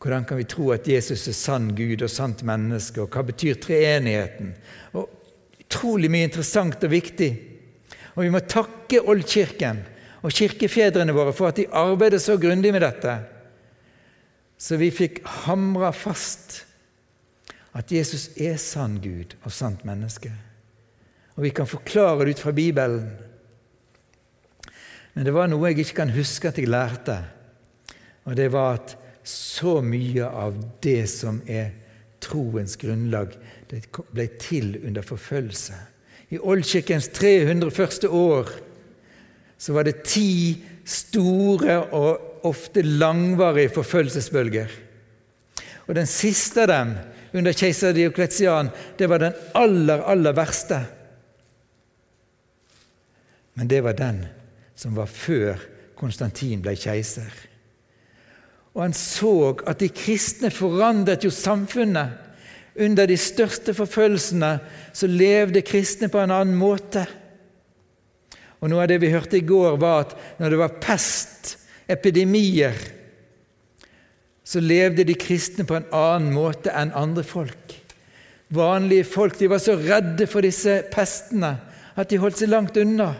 Hvordan 0.00 0.24
kan 0.24 0.40
vi 0.40 0.48
tro 0.48 0.72
at 0.72 0.88
Jesus 0.88 1.28
er 1.28 1.36
sann 1.36 1.70
Gud 1.76 2.02
og 2.04 2.12
sant 2.12 2.44
menneske, 2.44 3.00
og 3.00 3.12
hva 3.12 3.24
betyr 3.28 3.60
treenigheten? 3.60 4.54
Og 4.96 5.16
Utrolig 5.70 6.08
mye 6.10 6.26
interessant 6.26 6.82
og 6.82 6.90
viktig. 6.90 7.28
Og 8.16 8.24
vi 8.24 8.30
må 8.34 8.40
takke 8.42 9.04
Oldkirken 9.06 9.84
og 10.20 10.34
kirkefedrene 10.36 11.14
våre 11.16 11.32
for 11.36 11.50
at 11.50 11.60
de 11.60 11.68
arbeidet 11.72 12.20
så 12.22 12.36
grundig 12.40 12.72
med 12.74 12.84
dette. 12.84 13.14
Så 14.60 14.76
vi 14.80 14.90
fikk 14.92 15.22
hamra 15.46 15.92
fast 15.96 16.64
at 17.76 17.92
Jesus 17.92 18.28
er 18.36 18.58
sann 18.60 18.98
Gud 19.00 19.36
og 19.44 19.52
sant 19.54 19.86
menneske. 19.88 20.32
Og 21.38 21.46
vi 21.46 21.52
kan 21.56 21.68
forklare 21.70 22.26
det 22.26 22.36
ut 22.36 22.42
fra 22.44 22.52
Bibelen. 22.52 23.06
Men 25.14 25.26
det 25.26 25.34
var 25.34 25.48
noe 25.48 25.70
jeg 25.70 25.80
ikke 25.84 26.02
kan 26.02 26.12
huske 26.14 26.50
at 26.50 26.58
jeg 26.60 26.70
lærte, 26.70 27.16
og 28.28 28.36
det 28.36 28.50
var 28.52 28.76
at 28.76 28.96
så 29.26 29.80
mye 29.84 30.26
av 30.26 30.56
det 30.84 31.04
som 31.10 31.40
er 31.48 31.72
troens 32.20 32.76
grunnlag, 32.80 33.32
det 33.70 33.86
ble 34.12 34.26
til 34.40 34.74
under 34.84 35.04
forfølgelse. 35.06 35.76
I 36.30 36.38
Oldkirkens 36.38 37.08
300 37.16 37.72
første 37.74 38.10
år 38.10 38.50
så 39.60 39.74
var 39.76 39.84
det 39.84 40.02
ti 40.08 40.56
store 40.88 41.76
og 41.92 42.44
ofte 42.48 42.82
langvarige 42.82 43.74
forfølgelsesbølger. 43.74 44.70
Og 45.86 45.94
Den 45.94 46.06
siste 46.06 46.62
av 46.64 46.70
dem, 46.70 46.94
under 47.34 47.52
keiser 47.52 47.92
Diokletian, 47.92 48.70
det 48.98 49.08
var 49.10 49.20
den 49.20 49.36
aller, 49.54 50.02
aller 50.02 50.32
verste. 50.34 50.80
Men 53.54 53.68
det 53.68 53.82
var 53.84 53.98
den 53.98 54.24
som 54.78 54.96
var 54.96 55.10
før 55.10 55.60
Konstantin 55.98 56.62
ble 56.64 56.72
keiser. 56.80 57.30
Og 58.72 58.84
han 58.86 58.94
så 58.96 59.52
at 59.68 59.82
de 59.82 59.90
kristne 59.92 60.50
forandret 60.54 61.26
jo 61.26 61.30
samfunnet. 61.34 62.16
Under 62.80 63.06
de 63.10 63.16
største 63.18 63.74
forfølgelsene 63.74 64.52
så 64.94 65.10
levde 65.10 65.66
kristne 65.66 66.08
på 66.08 66.22
en 66.22 66.32
annen 66.32 66.56
måte. 66.56 67.04
Og 68.60 68.68
Noe 68.68 68.84
av 68.84 68.90
det 68.92 69.00
vi 69.00 69.12
hørte 69.12 69.38
i 69.40 69.46
går, 69.46 69.78
var 69.80 70.04
at 70.04 70.16
når 70.40 70.52
det 70.52 70.60
var 70.60 70.80
pest, 70.82 71.56
epidemier, 71.90 72.76
så 74.44 74.60
levde 74.62 75.06
de 75.06 75.14
kristne 75.18 75.64
på 75.66 75.76
en 75.78 75.88
annen 75.94 76.34
måte 76.34 76.72
enn 76.74 76.92
andre 76.96 77.24
folk. 77.26 77.74
Vanlige 78.54 79.06
folk 79.06 79.36
de 79.38 79.48
var 79.50 79.62
så 79.62 79.76
redde 79.78 80.26
for 80.26 80.42
disse 80.42 80.80
pestene 80.90 81.52
at 81.94 82.10
de 82.10 82.18
holdt 82.18 82.40
seg 82.40 82.50
langt 82.50 82.78
unna. 82.80 83.12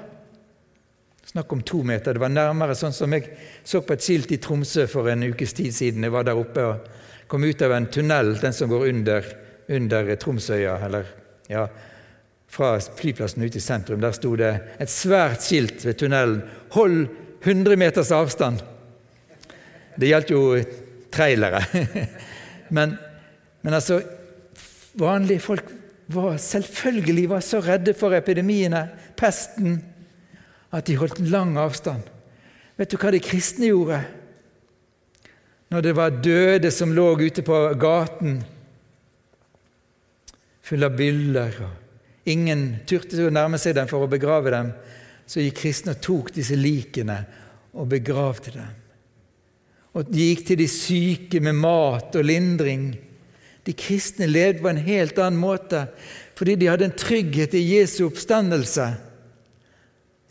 Snakk 1.30 1.52
om 1.54 1.60
to 1.62 1.84
meter. 1.86 2.16
Det 2.16 2.22
var 2.22 2.32
nærmere 2.34 2.74
sånn 2.74 2.94
som 2.94 3.12
jeg 3.14 3.28
så 3.62 3.82
på 3.86 3.94
et 3.94 4.02
skilt 4.02 4.32
i 4.34 4.40
Tromsø 4.42 4.88
for 4.90 5.06
en 5.12 5.22
ukes 5.30 5.54
tid 5.54 5.74
siden. 5.76 6.02
Jeg 6.02 6.14
var 6.14 6.26
der 6.26 6.38
oppe 6.38 6.64
og 6.66 6.88
kom 7.30 7.46
ut 7.46 7.62
av 7.62 7.76
en 7.76 7.86
tunnel, 7.86 8.34
den 8.42 8.56
som 8.56 8.70
går 8.72 8.88
under, 8.88 9.28
under 9.70 10.10
Tromsøya, 10.18 10.74
eller 10.88 11.06
ja, 11.50 11.68
fra 12.50 12.74
flyplassen 12.80 13.44
ute 13.46 13.60
i 13.60 13.62
sentrum. 13.62 14.00
Der 14.02 14.14
sto 14.16 14.34
det 14.38 14.52
et 14.82 14.90
svært 14.90 15.44
skilt 15.46 15.84
ved 15.86 15.98
tunnelen 16.00 16.42
'Hold 16.74 17.08
100 17.42 17.76
meters 17.76 18.10
avstand'. 18.10 18.62
Det 20.00 20.08
gjaldt 20.08 20.30
jo 20.30 20.42
trailere. 21.12 21.62
men, 22.76 22.96
men 23.62 23.74
altså 23.74 24.02
Vanlige 24.94 25.40
folk 25.40 25.68
var 26.08 26.36
selvfølgelig 26.36 27.28
var 27.30 27.40
så 27.40 27.60
redde 27.60 27.94
for 27.94 28.14
epidemiene, 28.14 28.88
pesten, 29.16 29.84
at 30.72 30.86
de 30.86 30.96
holdt 30.96 31.20
lang 31.30 31.56
avstand. 31.58 32.02
Vet 32.76 32.90
du 32.90 32.96
hva 32.98 33.12
de 33.14 33.20
kristne 33.22 33.68
gjorde? 33.70 34.00
Når 35.70 35.84
det 35.86 35.92
var 35.96 36.16
døde 36.24 36.70
som 36.74 36.90
lå 36.92 37.12
ute 37.20 37.44
på 37.46 37.60
gaten, 37.78 38.40
full 40.66 40.86
av 40.86 40.96
byller, 40.98 41.60
og 41.62 41.79
ingen 42.28 42.64
turte 42.88 43.26
å 43.26 43.32
nærme 43.32 43.58
seg 43.60 43.76
dem 43.78 43.88
for 43.90 44.04
å 44.04 44.10
begrave 44.10 44.52
dem, 44.52 44.72
så 45.30 45.42
gikk 45.42 45.60
kristne 45.62 45.94
og 45.94 46.02
tok 46.04 46.32
disse 46.34 46.56
likene 46.58 47.20
og 47.72 47.88
begravde 47.92 48.54
dem. 48.56 48.72
Og 49.94 50.10
de 50.10 50.30
gikk 50.30 50.44
til 50.48 50.60
de 50.60 50.66
syke 50.70 51.40
med 51.42 51.58
mat 51.58 52.14
og 52.18 52.26
lindring. 52.26 52.92
De 53.66 53.74
kristne 53.74 54.28
levde 54.30 54.62
på 54.62 54.70
en 54.70 54.82
helt 54.86 55.18
annen 55.18 55.40
måte 55.40 55.86
fordi 56.38 56.54
de 56.56 56.70
hadde 56.70 56.86
en 56.88 56.96
trygghet 56.96 57.52
i 57.58 57.66
Jesu 57.74 58.06
oppstandelse. 58.06 58.86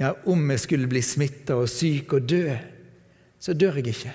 Ja, 0.02 0.16
om 0.26 0.48
jeg 0.50 0.64
skulle 0.64 0.90
bli 0.90 1.04
smitta 1.06 1.60
og 1.60 1.70
syk 1.70 2.16
og 2.18 2.26
dø, 2.32 2.56
så 3.38 3.54
dør 3.54 3.78
jeg 3.78 3.92
ikke. 3.92 4.14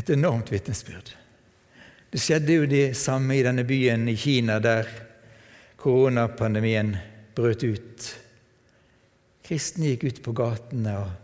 Et 0.00 0.14
enormt 0.16 0.48
vitnesbyrd. 0.54 1.12
Det 2.12 2.20
skjedde 2.20 2.58
jo 2.58 2.68
det 2.68 2.92
samme 3.00 3.38
i 3.38 3.44
denne 3.44 3.64
byen 3.64 4.04
i 4.10 4.16
Kina, 4.20 4.58
der 4.60 4.88
koronapandemien 5.80 6.92
brøt 7.32 7.64
ut. 7.64 8.08
Kristne 9.42 9.94
gikk 9.94 10.04
ut 10.04 10.18
på 10.24 10.34
gatene 10.36 10.96
og 11.00 11.14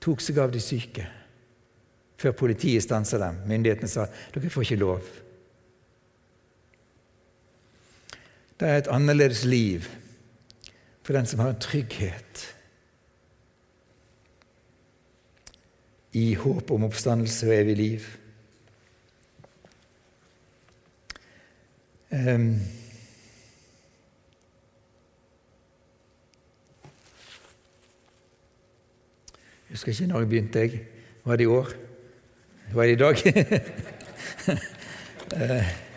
tok 0.00 0.24
seg 0.24 0.40
av 0.40 0.54
de 0.54 0.62
syke. 0.64 1.04
Før 2.20 2.32
politiet 2.36 2.84
stansa 2.84 3.20
dem. 3.20 3.42
Myndighetene 3.48 3.88
sa 3.88 4.06
dere 4.32 4.52
får 4.52 4.64
ikke 4.64 4.80
lov. 4.80 5.10
Det 8.60 8.68
er 8.68 8.80
et 8.80 8.90
annerledes 8.92 9.44
liv 9.48 9.84
for 11.04 11.16
den 11.16 11.28
som 11.28 11.40
har 11.44 11.52
en 11.52 11.60
trygghet 11.60 12.46
i 16.16 16.32
håp 16.34 16.72
om 16.72 16.88
oppstandelse 16.88 17.48
og 17.48 17.54
evig 17.56 17.76
liv. 17.76 18.08
Um, 22.10 22.56
jeg 29.68 29.70
husker 29.70 29.92
ikke 29.92 30.06
når 30.06 30.18
jeg 30.18 30.28
begynte. 30.28 30.58
jeg. 30.58 30.80
Var 31.24 31.36
det 31.36 31.44
i 31.44 31.46
år? 31.46 31.68
Var 32.74 32.82
det 32.82 32.92
i 32.92 32.96
dag? 32.96 33.16
uh, 35.36 35.64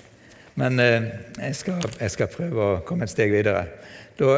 Men 0.56 0.80
eh, 0.80 1.04
jeg 1.38 1.56
skal, 1.56 1.82
jeg, 2.00 2.12
skal, 2.12 2.28
prøve 2.30 2.62
å 2.62 2.82
komme 2.86 3.08
et 3.08 3.10
steg 3.10 3.32
videre. 3.34 3.64
Da, 4.20 4.36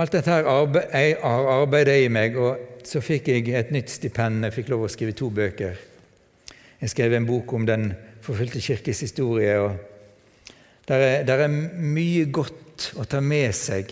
alt 0.00 0.14
dette 0.16 0.32
her 0.32 0.48
arbeid, 0.48 1.20
har 1.20 1.50
arbeidet 1.58 1.98
i 2.06 2.08
meg, 2.08 2.38
og 2.40 2.80
så 2.88 3.02
fikk 3.04 3.28
jeg 3.28 3.52
et 3.52 3.74
nytt 3.74 3.92
stipend. 3.92 4.46
Jeg 4.48 4.56
fikk 4.56 4.72
lov 4.72 4.86
å 4.86 4.88
skrive 4.88 5.12
to 5.12 5.28
bøker. 5.28 5.76
Jeg 6.80 6.94
skrev 6.94 7.18
en 7.18 7.28
bok 7.28 7.52
om 7.52 7.66
Den 7.68 7.92
forfulgte 8.24 8.64
kirkes 8.64 9.04
historie. 9.04 9.58
og 9.60 9.97
der 10.88 11.04
er, 11.04 11.24
der 11.24 11.44
er 11.44 11.48
mye 11.52 12.26
godt 12.32 12.92
å 12.96 13.04
ta 13.04 13.20
med 13.20 13.52
seg 13.56 13.90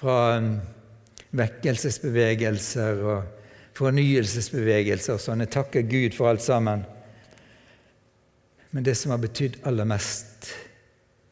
fra 0.00 0.38
um, 0.40 0.54
vekkelsesbevegelser 1.36 3.02
og 3.04 3.76
fornyelsesbevegelser 3.78 5.14
og 5.14 5.22
sånn. 5.22 5.44
Jeg 5.44 5.54
takker 5.54 5.86
Gud 5.86 6.16
for 6.16 6.32
alt 6.32 6.42
sammen. 6.44 6.82
Men 8.70 8.86
det 8.86 8.96
som 8.98 9.14
har 9.14 9.22
betydd 9.22 9.60
aller 9.66 9.86
mest 9.88 10.50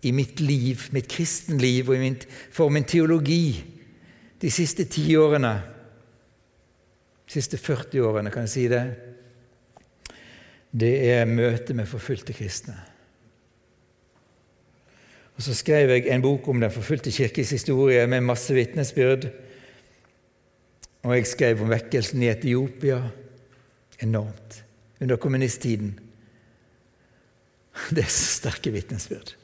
i 0.06 0.12
mitt 0.14 0.38
liv, 0.40 0.86
mitt 0.94 1.08
kristenliv 1.10 1.90
og 1.90 1.98
min, 1.98 2.18
for 2.54 2.70
min 2.70 2.86
teologi 2.86 3.58
de 4.38 4.50
siste 4.54 4.86
ti 4.90 5.10
årene, 5.18 5.52
de 7.26 7.34
siste 7.34 7.58
40 7.58 8.06
årene, 8.06 8.30
kan 8.30 8.46
jeg 8.46 8.54
si 8.54 8.68
det, 8.70 8.84
det 10.70 10.94
er 11.10 11.26
møtet 11.26 11.74
med 11.74 11.90
forfulgte 11.90 12.36
kristne. 12.36 12.76
Og 15.38 15.44
Så 15.46 15.54
skrev 15.54 15.90
jeg 15.90 16.08
en 16.10 16.22
bok 16.22 16.48
om 16.50 16.60
Den 16.60 16.74
forfulgte 16.74 17.12
kirkes 17.14 17.50
historie 17.54 18.06
med 18.06 18.26
masse 18.26 18.54
vitnesbyrd. 18.54 19.28
Og 21.06 21.14
jeg 21.14 21.26
skrev 21.30 21.62
om 21.62 21.70
vekkelsen 21.70 22.22
i 22.22 22.30
Etiopia. 22.32 22.98
Enormt. 24.02 24.64
Under 25.00 25.16
kommunisttiden. 25.16 25.92
Det 27.90 28.02
er 28.02 28.10
så 28.10 28.26
sterke 28.40 28.72
vitnesbyrd. 28.74 29.36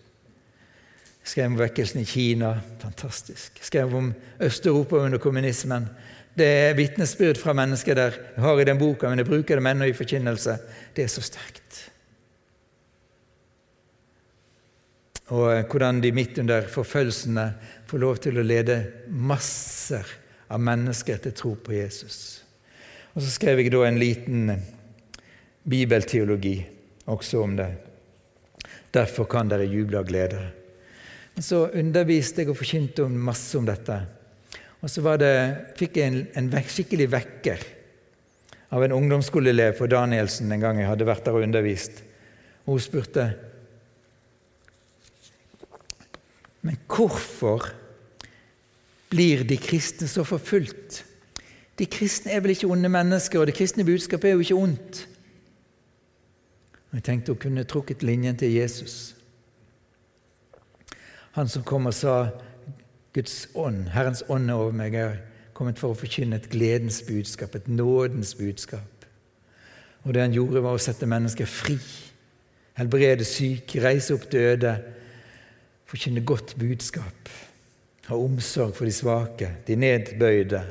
Skrev 1.24 1.46
om 1.46 1.59
vekkelsen 1.59 2.02
i 2.02 2.09
Kina. 2.11 2.57
Fantastisk. 2.83 3.62
Skrev 3.62 3.94
om 3.94 4.11
Øst-Europa 4.42 4.96
under 4.96 5.18
kommunismen. 5.18 5.87
Det 6.35 6.46
er 6.46 6.74
vitnesbyrd 6.74 7.38
fra 7.38 7.54
mennesker 7.54 7.94
der. 7.94 8.18
Jeg 8.35 8.42
har 8.42 8.61
i 8.61 8.64
den 8.64 8.78
boka, 8.78 9.09
men 9.09 9.22
jeg 9.22 9.26
bruker 9.30 9.54
dem 9.54 9.66
ennå 9.70 9.85
i 9.85 9.94
forkynnelse. 9.94 10.59
Det 10.96 11.04
er 11.04 11.09
så 11.09 11.22
sterkt. 11.22 11.93
Og 15.33 15.65
hvordan 15.71 16.03
de 16.05 16.13
midt 16.13 16.39
under 16.39 16.67
forfølgelsene 16.69 17.47
får 17.89 18.03
lov 18.03 18.19
til 18.21 18.39
å 18.39 18.45
lede 18.45 18.77
masser 19.09 20.05
av 20.53 20.61
mennesker 20.61 21.23
til 21.25 21.33
tro 21.33 21.55
på 21.57 21.73
Jesus. 21.79 22.43
Og 23.15 23.23
Så 23.23 23.31
skrev 23.31 23.63
jeg 23.63 23.73
da 23.73 23.85
en 23.87 23.99
liten 23.99 24.51
bibelteologi 25.65 26.59
også 27.07 27.41
om 27.43 27.57
det. 27.57 27.71
Derfor 28.93 29.25
kan 29.31 29.49
dere 29.49 29.65
juble 29.65 29.99
av 29.99 30.09
glede. 30.09 30.43
Så 31.41 31.65
underviste 31.73 32.43
jeg 32.43 32.53
og 32.53 32.59
forkynte 32.59 33.09
masse 33.09 33.57
om 33.59 33.65
dette. 33.67 33.97
Og 34.85 34.91
så 34.91 35.17
det, 35.17 35.33
fikk 35.79 35.97
jeg 35.97 36.11
en, 36.11 36.21
en 36.37 36.51
vek, 36.53 36.69
skikkelig 36.69 37.09
vekker 37.11 37.65
av 38.77 38.85
en 38.85 38.93
ungdomsskoleelev 38.93 39.79
på 39.79 39.89
Danielsen 39.89 40.53
en 40.53 40.61
gang 40.61 40.79
jeg 40.79 40.91
hadde 40.91 41.09
vært 41.09 41.25
der 41.25 41.39
og 41.39 41.47
undervist. 41.47 42.03
Og 42.67 42.77
hun 42.77 42.85
spurte 42.85 43.27
Men 46.64 46.79
hvorfor 46.88 47.68
blir 49.12 49.44
de 49.44 49.57
kristne 49.61 50.09
så 50.09 50.24
forfulgt? 50.24 51.03
De 51.79 51.87
kristne 51.90 52.33
er 52.33 52.40
vel 52.40 52.55
ikke 52.55 52.70
onde 52.70 52.88
mennesker, 52.88 53.40
og 53.40 53.50
det 53.50 53.57
kristne 53.59 53.85
budskapet 53.85 54.31
er 54.31 54.38
jo 54.38 54.44
ikke 54.46 54.57
ondt. 54.57 55.03
Jeg 56.94 57.03
tenkte 57.03 57.35
hun 57.35 57.40
kunne 57.42 57.64
trukket 57.66 58.03
linjen 58.07 58.37
til 58.38 58.53
Jesus. 58.55 59.16
Han 61.35 61.48
som 61.50 61.64
kom 61.66 61.90
og 61.90 61.94
sa 61.94 62.29
Guds 63.14 63.48
ånd, 63.55 63.88
Herrens 63.90 64.22
ånd 64.31 64.50
er 64.50 64.55
over 64.59 64.74
meg. 64.74 64.94
Har 64.94 65.18
kommet 65.55 65.79
for 65.79 65.92
å 65.92 65.98
forkynne 65.98 66.38
et 66.38 66.48
gledens 66.50 67.00
budskap, 67.07 67.55
et 67.55 67.68
nådens 67.68 68.35
budskap. 68.38 69.07
Og 70.05 70.14
det 70.14 70.22
han 70.22 70.35
gjorde, 70.35 70.62
var 70.62 70.79
å 70.79 70.83
sette 70.83 71.09
mennesker 71.11 71.48
fri. 71.50 71.79
Helbrede 72.79 73.27
syke, 73.27 73.83
reise 73.83 74.14
opp 74.14 74.29
døde. 74.33 74.77
Forkynne 75.88 76.25
godt 76.25 76.57
budskap. 76.61 77.29
Ha 78.09 78.16
omsorg 78.16 78.75
for 78.77 78.88
de 78.88 78.92
svake, 78.92 79.51
de 79.66 79.77
nedbøyde. 79.77 80.62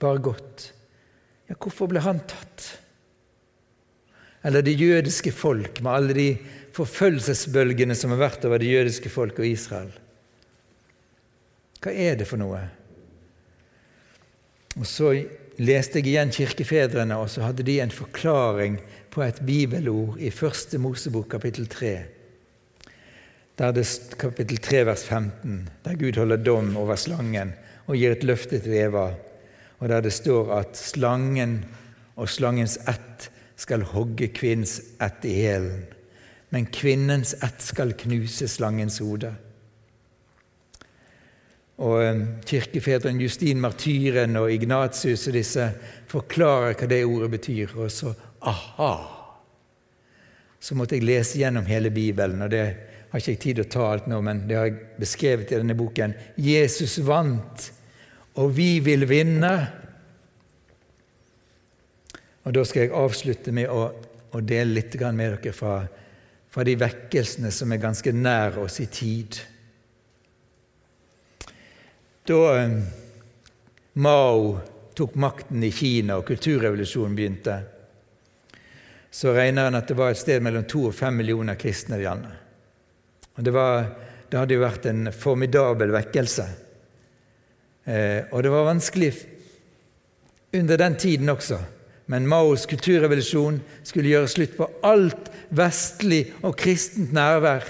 Bare 0.00 0.20
godt. 0.20 0.72
Ja, 1.48 1.56
hvorfor 1.56 1.88
ble 1.90 2.02
han 2.04 2.20
tatt? 2.28 2.68
Eller 4.42 4.64
det 4.64 4.80
jødiske 4.80 5.32
folk, 5.32 5.80
med 5.82 5.92
alle 5.92 6.16
de 6.16 6.28
forfølgelsesbølgene 6.74 7.94
som 7.94 8.14
har 8.14 8.24
vært 8.24 8.46
over 8.48 8.58
det 8.58 8.72
jødiske 8.72 9.12
folk 9.12 9.38
og 9.38 9.46
Israel. 9.46 9.92
Hva 11.82 11.92
er 11.92 12.18
det 12.18 12.26
for 12.30 12.40
noe? 12.40 12.62
Og 14.78 14.86
Så 14.88 15.12
leste 15.60 16.00
jeg 16.00 16.08
igjen 16.12 16.32
kirkefedrene, 16.32 17.18
og 17.20 17.28
så 17.30 17.44
hadde 17.44 17.66
de 17.66 17.78
en 17.82 17.92
forklaring 17.92 18.78
på 19.12 19.22
et 19.22 19.42
bibelord 19.44 20.18
i 20.18 20.30
Første 20.32 20.80
Mosebok 20.80 21.28
kapittel 21.34 21.68
3. 21.68 22.21
Der 23.58 23.72
det 23.72 24.16
kapittel 24.18 24.56
3 24.56 24.86
vers 24.86 25.04
15, 25.04 25.68
der 25.84 25.94
Gud 25.94 26.16
holder 26.16 26.36
dom 26.36 26.76
over 26.76 26.96
slangen 26.96 27.52
og 27.86 27.96
gir 27.96 28.14
et 28.14 28.24
løfte 28.24 28.58
til 28.62 28.72
Eva, 28.72 29.10
og 29.78 29.88
der 29.88 30.00
det 30.00 30.12
står 30.12 30.54
at 30.56 30.76
slangen 30.78 31.64
og 32.16 32.28
slangens 32.28 32.78
ett 32.88 33.28
skal 33.56 33.84
hogge 33.92 34.28
kvinnens 34.32 34.80
ett 35.02 35.24
i 35.28 35.34
hælen, 35.42 35.84
men 36.50 36.66
kvinnens 36.66 37.34
ett 37.34 37.62
skal 37.62 37.92
knuse 37.92 38.48
slangens 38.48 38.98
hode. 38.98 39.34
Og 41.82 41.98
Kirkefedren 41.98 42.38
Kirkefedrene 42.46 43.22
Justin 43.22 43.60
Martyren 43.60 44.36
og 44.36 44.52
Ignatius 44.52 45.26
og 45.26 45.34
disse 45.34 45.70
forklarer 46.06 46.76
hva 46.78 46.86
det 46.86 47.04
ordet 47.04 47.30
betyr. 47.32 47.72
Og 47.76 47.90
så 47.90 48.12
aha! 48.40 48.92
Så 50.60 50.76
måtte 50.78 50.94
jeg 50.94 51.04
lese 51.04 51.40
gjennom 51.40 51.66
hele 51.66 51.90
Bibelen, 51.90 52.42
og 52.42 52.50
det 52.50 52.91
har 53.12 53.20
ikke 53.20 53.32
jeg 53.34 53.40
tid 53.42 53.58
til 53.58 53.66
å 53.66 53.72
ta 53.74 53.86
alt 53.92 54.06
nå, 54.08 54.18
men 54.24 54.38
det 54.48 54.56
har 54.56 54.70
jeg 54.70 54.76
beskrevet 54.96 55.50
i 55.52 55.58
denne 55.58 55.74
boken. 55.76 56.14
Jesus 56.40 56.94
vant, 57.04 57.66
og 58.40 58.54
vi 58.56 58.78
vil 58.80 59.04
vinne. 59.04 59.52
Og 62.42 62.54
Da 62.56 62.64
skal 62.64 62.86
jeg 62.86 62.96
avslutte 62.96 63.52
med 63.52 63.68
å, 63.68 63.82
å 64.32 64.40
dele 64.40 64.78
litt 64.78 64.96
med 65.12 65.36
dere 65.36 65.52
fra, 65.52 65.82
fra 66.48 66.64
de 66.64 66.78
vekkelsene 66.80 67.52
som 67.52 67.72
er 67.72 67.84
ganske 67.84 68.16
nær 68.16 68.56
oss 68.64 68.80
i 68.80 68.88
tid. 68.88 69.42
Da 72.24 72.42
eh, 72.56 72.78
Mao 74.00 74.54
tok 74.96 75.18
makten 75.20 75.60
i 75.68 75.70
Kina 75.70 76.16
og 76.16 76.30
kulturrevolusjonen 76.30 77.18
begynte, 77.18 77.58
så 79.12 79.36
regner 79.36 79.68
han 79.68 79.76
at 79.76 79.90
det 79.90 80.00
var 80.00 80.14
et 80.14 80.20
sted 80.20 80.40
mellom 80.40 80.64
to 80.64 80.86
og 80.88 80.96
fem 80.96 81.20
millioner 81.20 81.60
kristne 81.60 82.00
i 82.00 82.06
landet. 82.08 82.41
Det, 83.42 83.52
var, 83.54 83.86
det, 84.28 84.38
hadde 84.38 84.56
jo 84.56 84.64
vært 84.64 84.88
en 84.90 85.12
formidabel 85.14 85.92
vekkelse. 85.94 86.48
Eh, 87.84 88.30
og 88.30 88.42
det 88.44 88.52
var 88.54 88.68
vanskelig 88.70 89.12
under 90.56 90.80
den 90.80 90.98
tiden 91.00 91.32
også. 91.32 91.60
Men 92.12 92.26
Maos 92.28 92.66
kulturrevolusjon 92.70 93.60
skulle 93.86 94.12
gjøre 94.12 94.30
slutt 94.30 94.58
på 94.58 94.68
alt 94.86 95.30
vestlig 95.54 96.24
og 96.42 96.56
kristent 96.58 97.14
nærvær 97.14 97.64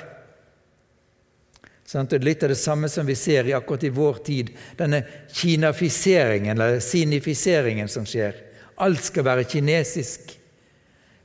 det 1.92 2.16
er 2.16 2.24
litt 2.24 2.44
av 2.44 2.52
det 2.52 2.56
samme 2.56 2.88
som 2.88 3.06
vi 3.06 3.14
ser 3.18 3.48
i 3.48 3.52
akkurat 3.52 3.84
i 3.84 3.92
vår 3.92 4.20
tid, 4.24 4.52
denne 4.78 5.02
kinafiseringen, 5.34 6.54
eller 6.54 6.80
sinifiseringen, 6.80 7.88
som 7.88 8.06
skjer. 8.08 8.38
Alt 8.80 9.04
skal 9.04 9.26
være 9.26 9.44
kinesisk. 9.44 10.32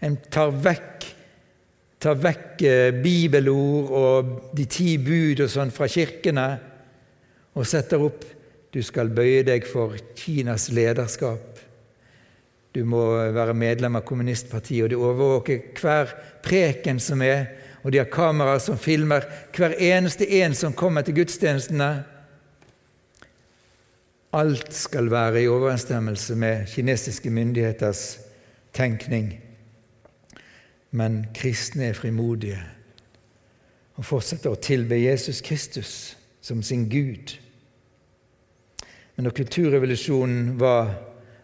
En 0.03 0.17
tar 0.31 0.51
vekk, 0.51 1.07
tar 1.99 2.17
vekk 2.21 2.63
eh, 2.67 2.89
bibelord 3.03 3.93
og 3.97 4.33
de 4.57 4.65
ti 4.69 4.95
bud 5.01 5.43
og 5.45 5.51
sånn 5.51 5.73
fra 5.73 5.89
kirkene 5.91 6.47
og 7.57 7.65
setter 7.67 8.03
opp 8.05 8.25
du 8.73 8.81
skal 8.85 9.09
bøye 9.09 9.45
deg 9.47 9.63
for 9.65 9.95
Kinas 10.17 10.67
lederskap. 10.75 11.61
Du 12.75 12.83
må 12.85 12.99
være 13.33 13.55
medlem 13.57 13.95
av 13.97 14.03
kommunistpartiet, 14.05 14.83
og 14.83 14.91
du 14.91 14.99
overvåker 14.99 15.71
hver 15.79 16.11
preken 16.45 16.99
som 17.01 17.23
er 17.25 17.47
og 17.87 17.93
de 17.93 18.01
har 18.01 18.09
kameraer 18.11 18.59
som 18.59 18.75
filmer 18.75 19.23
hver 19.55 19.77
eneste 19.79 20.27
en 20.41 20.55
som 20.57 20.73
kommer 20.75 21.05
til 21.07 21.15
gudstjenestene. 21.21 21.87
Alt 24.35 24.73
skal 24.75 25.07
være 25.07 25.45
i 25.45 25.47
overensstemmelse 25.47 26.35
med 26.35 26.65
kinesiske 26.67 27.31
myndigheters 27.31 28.01
tenkning. 28.75 29.46
Men 30.91 31.25
kristne 31.35 31.89
er 31.89 31.97
frimodige 31.97 32.61
og 33.97 34.05
fortsetter 34.05 34.53
å 34.53 34.61
tilbe 34.61 34.99
Jesus 34.99 35.41
Kristus 35.41 35.91
som 36.45 36.61
sin 36.63 36.85
Gud. 36.89 37.33
Men 39.15 39.25
når 39.25 39.33
kulturrevolusjonen 39.39 40.51
var, 40.61 40.91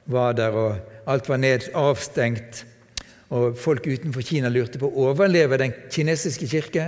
var 0.06 0.36
der, 0.38 0.54
og 0.54 1.10
alt 1.10 1.30
var 1.30 1.42
ned, 1.42 1.72
avstengt, 1.74 2.62
og 3.34 3.58
folk 3.58 3.88
utenfor 3.90 4.22
Kina 4.22 4.52
lurte 4.54 4.78
på 4.78 4.86
å 4.86 5.08
overleve 5.08 5.58
den 5.58 5.74
kinesiske 5.90 6.48
kirke, 6.52 6.86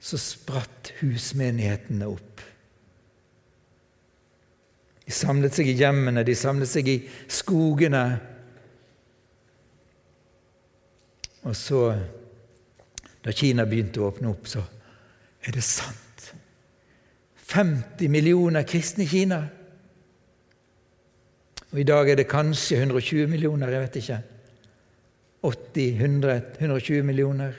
så 0.00 0.16
spratt 0.20 0.94
husmenighetene 1.02 2.08
opp. 2.08 2.40
De 5.06 5.12
samlet 5.14 5.54
seg 5.54 5.68
i 5.70 5.76
hjemmene, 5.78 6.24
de 6.26 6.34
samlet 6.34 6.70
seg 6.70 6.88
i 6.90 6.96
skogene. 7.30 8.04
Og 11.46 11.54
så, 11.54 11.80
da 13.22 13.34
Kina 13.34 13.66
begynte 13.68 14.02
å 14.02 14.08
åpne 14.10 14.32
opp, 14.32 14.48
så 14.50 14.64
er 15.46 15.54
det 15.54 15.62
sant. 15.62 16.32
50 17.46 18.10
millioner 18.10 18.66
kristne 18.66 19.04
i 19.06 19.10
Kina. 19.10 19.44
Og 21.70 21.78
i 21.82 21.86
dag 21.86 22.10
er 22.10 22.18
det 22.18 22.26
kanskje 22.30 22.80
120 22.82 23.30
millioner, 23.30 23.70
jeg 23.70 23.84
vet 23.84 24.00
ikke. 24.00 24.18
80, 25.46 26.02
100, 26.02 26.36
120 26.58 27.06
millioner. 27.06 27.54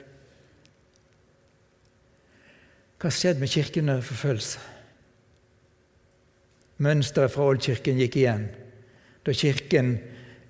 Hva 2.97 3.11
skjedde 3.13 3.39
med 3.39 3.53
Kirken 3.53 3.87
under 3.87 4.03
forfølgelse? 4.03 4.59
Mønsteret 6.83 7.31
fra 7.33 7.47
oldkirken 7.49 7.97
gikk 8.03 8.19
igjen 8.19 8.49
da 9.25 9.33
Kirken 9.33 9.95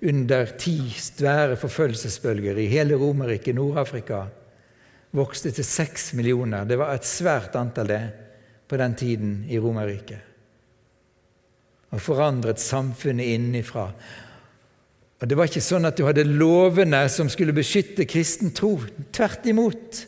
under 0.00 0.46
ti 0.58 0.76
svære 0.94 1.56
forfølgelsesbølger 1.58 2.58
i 2.62 2.68
hele 2.70 2.98
Romerriket, 2.98 3.54
Nord-Afrika, 3.54 4.26
vokste 5.16 5.50
til 5.54 5.66
seks 5.66 6.12
millioner. 6.14 6.66
Det 6.68 6.78
var 6.78 6.94
et 6.94 7.08
svært 7.08 7.56
antall 7.58 7.90
det 7.90 8.02
på 8.68 8.78
den 8.78 8.94
tiden 8.94 9.34
i 9.48 9.58
Romerriket. 9.58 10.20
Og 11.90 12.02
forandret 12.04 12.60
samfunnet 12.60 13.32
innenfra. 13.34 13.88
Og 15.18 15.28
Det 15.28 15.36
var 15.36 15.48
ikke 15.48 15.64
sånn 15.64 15.88
at 15.88 15.96
du 15.98 16.04
hadde 16.06 16.28
lovene 16.28 17.00
som 17.10 17.30
skulle 17.32 17.56
beskytte 17.56 18.06
kristen 18.06 18.52
tro. 18.54 18.76
Tvert 19.10 19.48
imot. 19.50 20.04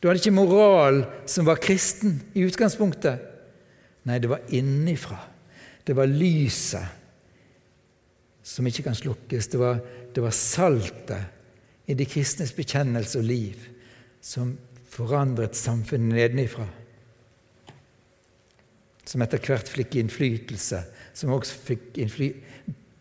Du 0.00 0.08
hadde 0.08 0.20
ikke 0.20 0.36
moral 0.36 1.04
som 1.24 1.46
var 1.48 1.62
kristen 1.62 2.18
i 2.34 2.44
utgangspunktet. 2.44 3.22
Nei, 4.04 4.18
det 4.18 4.28
var 4.28 4.44
innifra. 4.52 5.16
Det 5.86 5.96
var 5.96 6.10
lyset 6.10 6.99
som 8.42 8.66
ikke 8.66 8.86
kan 8.88 8.96
slukkes. 8.96 9.50
Det 9.52 9.60
var, 9.60 9.80
det 10.14 10.24
var 10.24 10.34
saltet 10.34 11.90
i 11.90 11.96
de 11.98 12.06
kristnes 12.08 12.52
bekjennelse 12.56 13.18
og 13.20 13.26
liv 13.26 13.66
som 14.22 14.54
forandret 14.90 15.58
samfunnet 15.58 16.16
nedenifra. 16.16 16.66
Som 19.06 19.24
etter 19.24 19.42
hvert 19.42 19.70
fikk 19.70 19.96
innflytelse, 19.98 20.82
som 21.16 21.32
også 21.34 21.62
fikk 21.66 22.00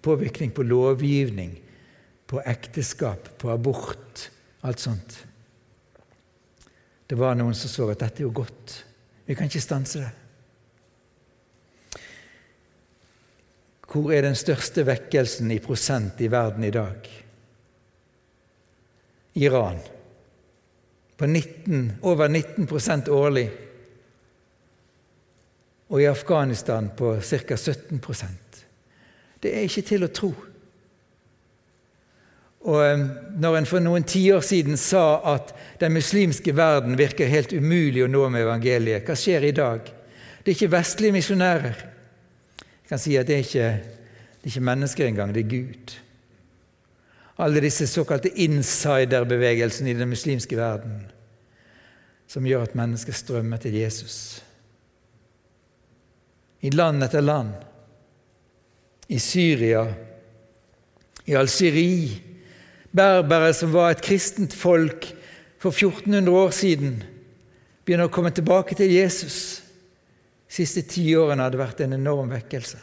påvirkning 0.02 0.54
på 0.56 0.66
lovgivning, 0.66 1.58
på 2.30 2.42
ekteskap, 2.46 3.32
på 3.42 3.52
abort, 3.52 4.30
alt 4.62 4.82
sånt. 4.82 5.18
Det 7.10 7.18
var 7.18 7.38
noen 7.38 7.56
som 7.58 7.72
så 7.72 7.90
at 7.90 8.04
dette 8.04 8.22
er 8.22 8.28
jo 8.28 8.34
godt. 8.38 8.76
Vi 9.26 9.38
kan 9.38 9.50
ikke 9.50 9.62
stanse 9.62 10.02
det. 10.02 10.12
Hvor 13.90 14.12
er 14.14 14.22
den 14.22 14.38
største 14.38 14.86
vekkelsen 14.86 15.50
i 15.52 15.62
prosent 15.64 16.22
i 16.22 16.30
verden 16.30 16.64
i 16.64 16.74
dag? 16.74 17.08
Iran. 19.42 19.80
På 21.18 21.26
19, 21.26 21.98
over 22.02 22.28
19% 22.28 23.10
årlig. 23.10 23.50
Og 25.90 26.02
i 26.02 26.06
Afghanistan 26.06 26.92
på 26.98 27.16
ca. 27.22 27.56
17% 27.56 28.64
Det 29.42 29.56
er 29.56 29.66
ikke 29.66 29.88
til 29.88 30.06
å 30.06 30.14
tro. 30.14 30.34
Og 32.70 32.82
eh, 32.84 33.04
når 33.40 33.58
en 33.58 33.68
for 33.70 33.82
noen 33.82 34.04
tiår 34.04 34.44
siden 34.44 34.78
sa 34.78 35.22
at 35.34 35.54
den 35.80 35.96
muslimske 35.96 36.54
verden 36.56 36.98
virker 37.00 37.32
helt 37.32 37.54
umulig 37.56 38.04
å 38.04 38.12
nå 38.12 38.26
med 38.30 38.44
evangeliet, 38.44 39.08
hva 39.08 39.16
skjer 39.16 39.48
i 39.48 39.56
dag? 39.56 39.88
Det 40.44 40.52
er 40.52 40.58
ikke 40.58 40.76
vestlige 40.76 41.16
misjonærer. 41.16 41.86
Jeg 42.90 42.96
kan 42.96 43.02
si 43.04 43.16
at 43.22 43.28
det 43.30 43.36
er 43.36 43.44
ikke, 43.46 43.70
det 44.42 44.48
er 44.48 44.50
ikke 44.50 44.66
mennesker 44.66 45.06
engang, 45.06 45.34
det 45.34 45.44
er 45.46 45.50
Gud. 45.50 45.92
Alle 47.38 47.62
disse 47.62 47.86
såkalte 47.88 48.32
insiderbevegelsene 48.34 49.92
i 49.92 49.94
den 49.94 50.10
muslimske 50.10 50.58
verden 50.58 51.04
som 52.30 52.46
gjør 52.46 52.66
at 52.66 52.76
mennesker 52.78 53.14
strømmer 53.14 53.62
til 53.62 53.78
Jesus. 53.78 54.42
I 56.62 56.70
land 56.74 57.04
etter 57.06 57.22
land. 57.22 57.54
I 59.10 59.20
Syria, 59.20 59.86
i 61.26 61.34
Algerie, 61.38 62.22
Berbere, 62.90 63.54
som 63.54 63.74
var 63.74 63.94
et 63.94 64.02
kristent 64.02 64.54
folk 64.54 65.12
for 65.62 65.70
1400 65.70 66.38
år 66.38 66.50
siden, 66.58 67.04
begynner 67.86 68.10
å 68.10 68.14
komme 68.14 68.34
tilbake 68.34 68.78
til 68.78 68.90
Jesus. 68.94 69.69
Siste 70.50 70.82
ti 70.90 71.12
årene 71.18 71.46
har 71.46 71.58
vært 71.58 71.84
en 71.86 71.94
enorm 72.00 72.32
vekkelse. 72.34 72.80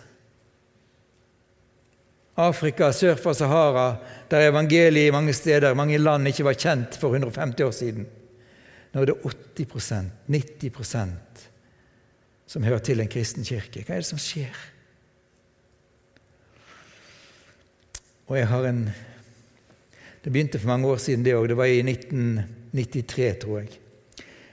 Afrika 2.37 2.91
sør 2.93 3.17
for 3.17 3.35
Sahara, 3.35 3.97
der 4.31 4.51
evangeliet 4.51 5.09
i 5.09 5.15
mange 5.15 5.33
steder, 5.35 5.75
mange 5.75 5.99
land 5.99 6.29
ikke 6.29 6.45
var 6.51 6.59
kjent 6.61 6.99
for 7.01 7.17
150 7.17 7.65
år 7.65 7.73
siden. 7.75 8.07
Nå 8.93 9.03
er 9.03 9.11
det 9.11 9.17
80% 9.25 10.11
90% 10.31 11.45
som 12.47 12.63
hører 12.63 12.85
til 12.85 13.01
en 13.03 13.11
kristen 13.11 13.45
kirke. 13.45 13.83
Hva 13.83 13.97
er 13.97 14.05
det 14.05 14.11
som 14.11 14.21
skjer? 14.21 14.55
Og 18.27 18.37
jeg 18.39 18.49
har 18.51 18.69
en 18.69 18.83
det 20.27 20.33
begynte 20.35 20.59
for 20.59 20.67
mange 20.67 20.89
år 20.91 20.99
siden, 20.99 21.23
det 21.23 21.37
òg. 21.39 21.45
Det 21.47 21.55
var 21.55 21.71
i 21.71 21.83
1993, 21.87 23.27
tror 23.39 23.61
jeg. 23.61 23.77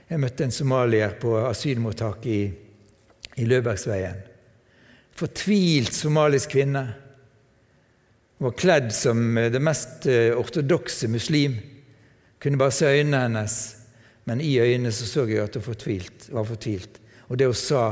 Jeg 0.06 0.20
møtte 0.22 0.44
en 0.46 0.54
somalier 0.54 1.16
på 1.18 1.32
asylmottaket 1.48 2.30
i, 2.30 2.44
i 3.36 3.46
Løbergsveien. 3.48 4.18
Fortvilt 5.14 5.94
somalisk 5.94 6.54
kvinne. 6.56 6.84
Hun 8.38 8.48
var 8.48 8.56
kledd 8.58 8.90
som 8.94 9.22
det 9.52 9.62
mest 9.62 10.08
eh, 10.10 10.34
ortodokse 10.36 11.08
muslim. 11.08 11.56
Kunne 12.42 12.60
bare 12.60 12.74
se 12.74 12.90
øynene 12.90 13.22
hennes, 13.22 13.54
men 14.28 14.42
i 14.42 14.56
øynene 14.60 14.92
så, 14.92 15.06
så 15.06 15.26
jeg 15.30 15.44
at 15.44 15.54
hun 15.54 15.64
fortvilt, 15.64 16.28
var 16.34 16.44
fortvilt. 16.48 17.00
Og 17.28 17.38
det 17.38 17.48
hun 17.48 17.56
sa, 17.56 17.84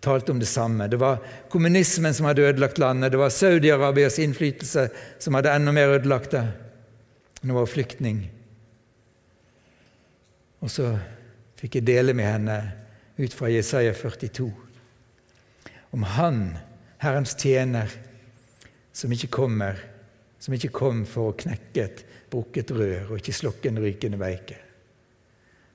talte 0.00 0.32
om 0.32 0.40
det 0.40 0.48
samme. 0.48 0.88
Det 0.88 0.96
var 1.00 1.20
kommunismen 1.52 2.14
som 2.16 2.26
hadde 2.26 2.48
ødelagt 2.48 2.78
landet. 2.78 3.12
Det 3.12 3.20
var 3.20 3.28
Saudi-Arabias 3.28 4.18
innflytelse 4.18 4.88
som 5.20 5.36
hadde 5.36 5.52
enda 5.52 5.72
mer 5.76 5.92
ødelagt 5.98 6.32
det. 6.32 6.46
Hun 7.42 7.54
var 7.54 7.68
flyktning. 7.68 8.24
Og 10.60 10.72
så 10.72 10.94
fikk 11.60 11.78
jeg 11.78 11.88
dele 11.88 12.16
med 12.16 12.26
henne 12.26 12.58
ut 13.20 13.34
fra 13.36 13.50
Jesaja 13.52 13.92
42 13.94 14.50
om 15.90 16.02
Han, 16.02 16.56
Herrens 17.02 17.34
tjener, 17.34 17.90
som 18.92 19.12
ikke 19.12 19.30
kommer, 19.32 19.78
som 20.38 20.54
ikke 20.54 20.72
kom 20.72 21.04
for 21.08 21.30
å 21.30 21.36
knekke 21.36 21.84
et 21.84 22.02
brukket 22.30 22.70
rør 22.74 23.10
og 23.10 23.18
ikke 23.18 23.34
slokke 23.34 23.70
en 23.70 23.80
rykende 23.82 24.20
veike. 24.20 24.56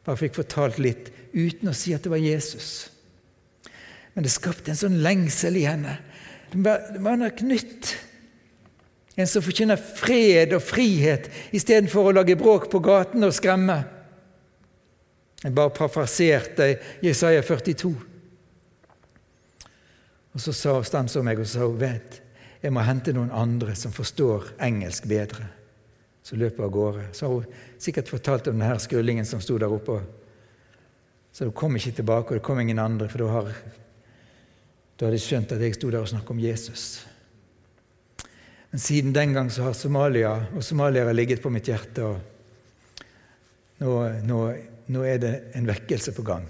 Bare 0.06 0.22
fikk 0.22 0.38
fortalt 0.38 0.80
litt 0.82 1.12
uten 1.34 1.72
å 1.72 1.76
si 1.76 1.94
at 1.96 2.06
det 2.06 2.14
var 2.14 2.22
Jesus. 2.22 2.88
Men 4.14 4.26
det 4.26 4.32
skapte 4.32 4.72
en 4.72 4.80
sånn 4.80 5.02
lengsel 5.04 5.58
i 5.60 5.66
henne. 5.68 5.98
Det 6.54 6.62
var 6.64 7.20
noe 7.20 7.48
nytt. 7.50 7.96
En 9.16 9.28
som 9.28 9.44
forkynner 9.44 9.80
fred 9.80 10.54
og 10.56 10.64
frihet 10.64 11.28
istedenfor 11.56 12.10
å 12.10 12.16
lage 12.20 12.38
bråk 12.40 12.70
på 12.72 12.82
gaten 12.84 13.24
og 13.28 13.36
skremme. 13.36 13.82
Jeg 15.46 15.54
bare 15.54 15.70
parafraserte 15.70 16.72
Jesaja 17.06 17.44
42. 17.46 17.92
Og 20.34 20.42
Så 20.42 20.54
sa 20.58 20.80
stansa 20.84 21.22
meg 21.24 21.40
og 21.40 21.48
sa 21.48 21.68
vet, 21.70 22.22
jeg 22.64 22.74
må 22.74 22.82
hente 22.82 23.14
noen 23.14 23.30
andre 23.30 23.76
som 23.78 23.94
forstår 23.94 24.56
engelsk 24.66 25.06
bedre. 25.06 25.46
Så 26.26 26.36
løp 26.36 26.58
hun 26.58 26.66
av 26.66 26.72
gårde. 26.74 27.04
Så 27.14 27.28
har 27.28 27.36
hun 27.36 27.46
sikkert 27.78 28.10
fortalt 28.10 28.50
om 28.50 28.58
denne 28.58 28.80
skrullingen 28.82 29.28
som 29.30 29.44
sto 29.44 29.60
der 29.62 29.70
oppe. 29.70 30.00
Så 31.32 31.46
hun 31.46 31.54
kom 31.54 31.78
ikke 31.78 31.94
tilbake, 32.00 32.34
og 32.34 32.40
det 32.40 32.46
kom 32.48 32.60
ingen 32.60 32.82
andre, 32.82 33.08
for 33.12 33.22
da 33.22 33.30
hadde 33.36 35.12
de 35.14 35.22
skjønt 35.22 35.54
at 35.54 35.62
jeg 35.62 35.78
sto 35.78 35.92
der 35.94 36.02
og 36.02 36.10
snakket 36.10 36.34
om 36.34 36.42
Jesus. 36.42 37.06
Men 38.72 38.82
siden 38.82 39.14
den 39.14 39.38
gang 39.38 39.52
så 39.54 39.70
har 39.70 39.78
Somalia 39.78 40.34
og 40.56 40.64
somaliere 40.66 41.14
ligget 41.14 41.44
på 41.44 41.54
mitt 41.54 41.70
hjerte. 41.70 42.04
og 42.04 42.18
nå, 43.80 43.92
nå, 44.26 44.40
nå 44.94 45.02
er 45.08 45.20
det 45.22 45.34
en 45.58 45.68
vekkelse 45.68 46.14
på 46.16 46.26
gang. 46.26 46.46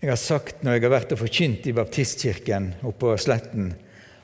Jeg 0.00 0.08
har 0.08 0.20
sagt 0.20 0.62
når 0.64 0.78
jeg 0.78 0.84
har 0.86 0.94
vært 0.94 1.10
og 1.12 1.20
forkynt 1.20 1.66
i 1.68 1.76
baptistkirken 1.76 2.70
oppe 2.88 3.02
på 3.02 3.16
Sletten, 3.20 3.74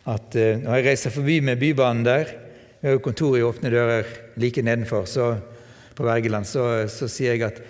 at 0.09 0.37
uh, 0.39 0.53
når 0.63 0.79
jeg 0.79 0.87
reiser 0.87 1.13
forbi 1.13 1.41
med 1.45 1.61
Bybanen 1.61 2.05
der 2.07 2.31
Vi 2.81 2.89
har 2.89 2.95
jo 2.95 3.03
kontor 3.03 3.35
i 3.37 3.43
Åpne 3.43 3.71
dører 3.73 4.09
like 4.37 4.63
nedenfor 4.63 5.07
så, 5.09 5.31
på 5.97 6.05
Wergeland. 6.05 6.47
Så, 6.47 6.87
så, 6.93 7.09
sier 7.09 7.35
jeg 7.35 7.43
at 7.43 7.61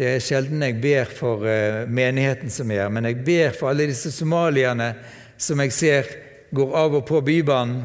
det 0.00 0.08
er 0.08 0.24
sjelden 0.24 0.64
jeg 0.64 0.80
ber 0.82 1.10
for 1.12 1.44
uh, 1.44 1.84
menigheten 1.86 2.50
som 2.50 2.72
er 2.72 2.88
men 2.90 3.06
jeg 3.06 3.20
ber 3.24 3.54
for 3.54 3.70
alle 3.70 3.86
disse 3.92 4.10
somalierne 4.10 4.94
som 5.38 5.60
jeg 5.62 5.72
ser 5.76 6.10
går 6.54 6.74
av 6.80 6.98
og 6.98 7.06
på 7.06 7.20
Bybanen. 7.24 7.84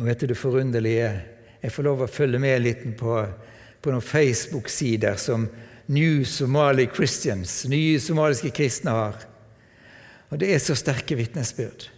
Og 0.00 0.06
vet 0.08 0.22
du 0.22 0.30
det 0.30 0.38
forunderlige 0.40 1.04
er? 1.04 1.16
Jeg 1.60 1.74
får 1.74 1.84
lov 1.84 2.06
å 2.06 2.08
følge 2.08 2.38
med 2.40 2.62
litt 2.64 2.84
på, 2.96 3.18
på 3.84 3.92
noen 3.92 4.04
Facebook-sider 4.04 5.18
som 5.20 5.44
New 5.92 6.22
Somali 6.24 6.86
Christians, 6.88 7.66
nye 7.68 7.98
somaliske 8.00 8.48
kristne, 8.56 8.94
har. 8.96 9.18
Og 10.32 10.40
det 10.40 10.54
er 10.54 10.62
så 10.64 10.72
sterke 10.78 11.18
vitnesbyrd. 11.18 11.90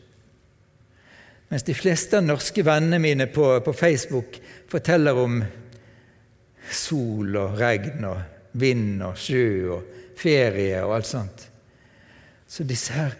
Mens 1.52 1.62
de 1.68 1.76
fleste 1.78 2.18
av 2.18 2.26
norske 2.26 2.64
vennene 2.66 2.98
mine 2.98 3.28
på, 3.30 3.46
på 3.62 3.76
Facebook 3.76 4.40
forteller 4.72 5.22
om 5.22 5.38
sol 6.74 7.38
og 7.38 7.54
regn 7.60 8.02
og 8.08 8.58
vind 8.58 9.04
og 9.06 9.14
sjø 9.20 9.46
og 9.76 9.98
ferie 10.18 10.82
og 10.82 10.96
alt 10.98 11.12
sånt. 11.12 11.46
Så 12.50 12.66
disse 12.66 12.98
her 12.98 13.14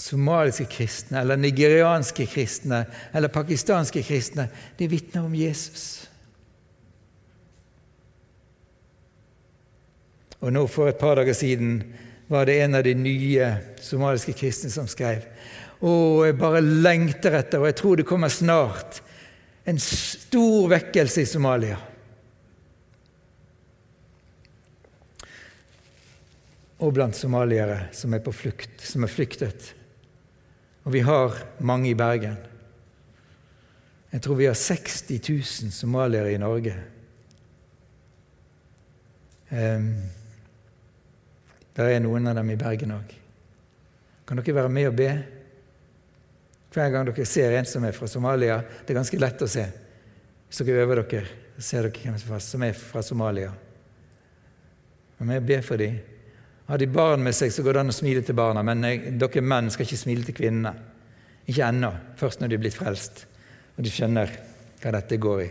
somaliske 0.00 0.64
kristne, 0.72 1.20
eller 1.20 1.36
nigerianske 1.36 2.26
kristne, 2.26 2.84
eller 3.12 3.32
pakistanske 3.32 4.02
kristne, 4.02 4.48
de 4.78 4.88
vitner 4.88 5.26
om 5.26 5.34
Jesus. 5.36 6.06
Og 10.40 10.54
nå 10.56 10.64
For 10.72 10.88
et 10.88 11.00
par 11.00 11.20
dager 11.20 11.36
siden 11.36 11.82
var 12.32 12.48
det 12.48 12.60
en 12.62 12.78
av 12.78 12.86
de 12.86 12.94
nye 12.96 13.50
somaliske 13.82 14.32
kristne 14.38 14.70
som 14.72 14.88
skrev 14.88 15.26
Å, 15.80 15.92
jeg 16.24 16.36
bare 16.36 16.60
lengter 16.60 17.36
etter, 17.38 17.60
og 17.60 17.68
jeg 17.70 17.76
tror 17.78 17.96
det 17.96 18.08
kommer 18.08 18.32
snart, 18.32 18.98
en 19.64 19.78
stor 19.80 20.68
vekkelse 20.68 21.24
i 21.24 21.28
Somalia. 21.28 21.78
og 26.80 26.94
blant 26.96 27.16
somaliere 27.16 27.90
som 27.96 28.14
er 28.16 28.22
på 28.24 28.32
flukt, 28.34 28.80
som 28.80 29.04
er 29.04 29.12
flyktet. 29.12 29.72
Og 30.84 30.92
vi 30.92 31.02
har 31.04 31.36
mange 31.58 31.90
i 31.90 31.94
Bergen. 31.94 32.36
Jeg 34.12 34.22
tror 34.22 34.34
vi 34.34 34.48
har 34.48 34.54
60 34.54 35.28
000 35.28 35.72
somaliere 35.72 36.32
i 36.32 36.38
Norge. 36.40 36.74
Um, 39.50 39.92
det 41.76 41.86
er 41.94 42.02
noen 42.02 42.26
av 42.30 42.38
dem 42.38 42.50
i 42.50 42.58
Bergen 42.58 42.94
òg. 42.94 43.14
Kan 44.26 44.38
dere 44.38 44.54
være 44.54 44.72
med 44.72 44.88
og 44.90 44.96
be? 44.98 45.10
Hver 46.70 46.90
gang 46.90 47.06
dere 47.08 47.26
ser 47.26 47.56
en 47.58 47.66
som 47.66 47.84
er 47.84 47.96
fra 47.96 48.06
Somalia 48.06 48.60
Det 48.62 48.92
er 48.92 49.00
ganske 49.00 49.18
lett 49.18 49.42
å 49.42 49.48
se. 49.50 49.64
Hvis 50.46 50.62
dere 50.62 50.84
øver 50.84 51.02
dere, 51.02 51.26
ser 51.58 51.86
dere 51.86 52.14
hvem 52.14 52.38
som 52.42 52.62
er 52.62 52.78
fra 52.78 53.02
Somalia. 53.02 53.50
Vær 55.18 55.26
med 55.26 55.42
og 55.42 55.46
be 55.50 55.60
for 55.62 55.82
dem. 55.82 55.98
Har 56.70 56.78
de 56.78 56.86
barn 56.86 57.24
med 57.26 57.34
seg, 57.34 57.50
så 57.50 57.64
går 57.66 57.74
det 57.74 57.82
an 57.82 57.90
å 57.90 57.96
smile 57.96 58.22
til 58.22 58.38
barna, 58.38 58.62
men 58.62 58.86
dere 59.18 59.42
menn 59.42 59.72
skal 59.74 59.88
ikke 59.88 59.98
smile 59.98 60.22
til 60.28 60.36
kvinnene. 60.38 60.70
Ikke 61.50 61.66
ennå. 61.66 61.90
Først 62.16 62.38
når 62.40 62.52
de 62.52 62.56
er 62.56 62.62
blitt 62.62 62.78
frelst 62.78 63.24
og 63.80 63.86
de 63.86 63.92
skjønner 63.92 64.32
hva 64.82 64.90
dette 64.92 65.16
går 65.16 65.38
i. 65.40 65.48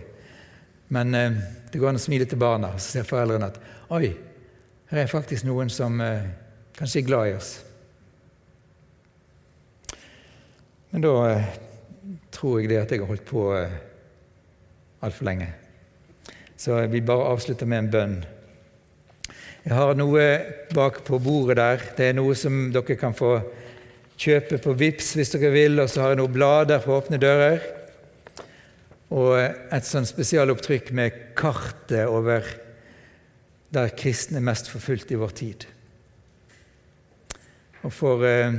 Men 0.94 1.16
eh, 1.18 1.38
det 1.72 1.80
går 1.82 1.90
an 1.90 1.98
å 1.98 2.02
smile 2.04 2.28
til 2.30 2.38
barna, 2.42 2.76
og 2.76 2.82
så 2.82 3.00
ser 3.00 3.08
foreldrene 3.10 3.48
at 3.50 3.58
oi, 3.98 4.12
her 4.92 5.02
er 5.02 5.10
faktisk 5.10 5.48
noen 5.48 5.72
som 5.74 5.98
eh, 6.06 6.28
kanskje 6.78 7.02
er 7.02 7.08
glad 7.08 7.30
i 7.30 7.34
oss. 7.40 7.50
Men 10.94 11.06
da 11.06 11.14
eh, 11.32 11.50
tror 12.34 12.60
jeg 12.60 12.70
det 12.70 12.82
at 12.84 12.94
jeg 12.94 13.02
har 13.02 13.10
holdt 13.10 13.26
på 13.30 13.48
eh, 13.58 13.76
altfor 15.06 15.26
lenge. 15.26 15.50
Så 16.60 16.78
vi 16.92 17.02
bare 17.06 17.32
avslutter 17.34 17.70
med 17.70 17.86
en 17.86 17.92
bønn. 17.98 18.16
Jeg 19.70 19.78
har 19.78 19.92
noe 19.94 20.22
bak 20.74 21.04
på 21.06 21.20
bordet 21.22 21.60
der. 21.60 21.84
Det 21.94 22.06
er 22.10 22.16
noe 22.18 22.34
som 22.34 22.72
dere 22.74 22.96
kan 22.98 23.14
få 23.14 23.36
kjøpe 24.18 24.58
på 24.64 24.74
VIPS 24.74 25.12
hvis 25.14 25.30
dere 25.36 25.52
vil. 25.54 25.76
Og 25.84 25.92
så 25.94 26.02
har 26.02 26.16
jeg 26.16 26.18
noen 26.24 26.34
blader 26.34 26.82
for 26.82 27.04
åpne 27.04 27.20
dører 27.22 27.62
og 29.14 29.36
et 29.38 29.86
sånn 29.86 30.08
spesialopptrykk 30.10 30.90
med 30.98 31.20
kartet 31.38 32.10
over 32.10 32.46
der 33.74 33.94
kristne 33.98 34.42
er 34.42 34.48
mest 34.48 34.72
forfulgt 34.74 35.14
i 35.14 35.20
vår 35.22 35.38
tid. 35.38 35.68
Og 37.86 37.94
for 37.94 38.26
eh, 38.26 38.58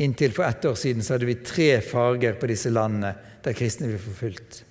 Inntil 0.00 0.32
for 0.32 0.46
ett 0.46 0.64
år 0.70 0.78
siden 0.78 1.02
så 1.04 1.16
hadde 1.16 1.28
vi 1.28 1.40
tre 1.42 1.72
farger 1.84 2.38
på 2.38 2.48
disse 2.48 2.70
landene 2.70 3.10
der 3.42 3.58
kristne 3.58 3.90
blir 3.90 4.00
forfulgt. 4.00 4.62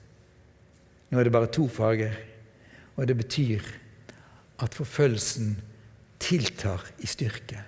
Nå 1.11 1.19
er 1.19 1.27
det 1.27 1.35
bare 1.35 1.51
to 1.53 1.67
farger, 1.67 2.15
og 2.95 3.05
det 3.11 3.19
betyr 3.19 3.67
at 4.63 4.75
forfølgelsen 4.75 5.55
tiltar 6.19 6.83
i 6.99 7.07
styrke. 7.07 7.63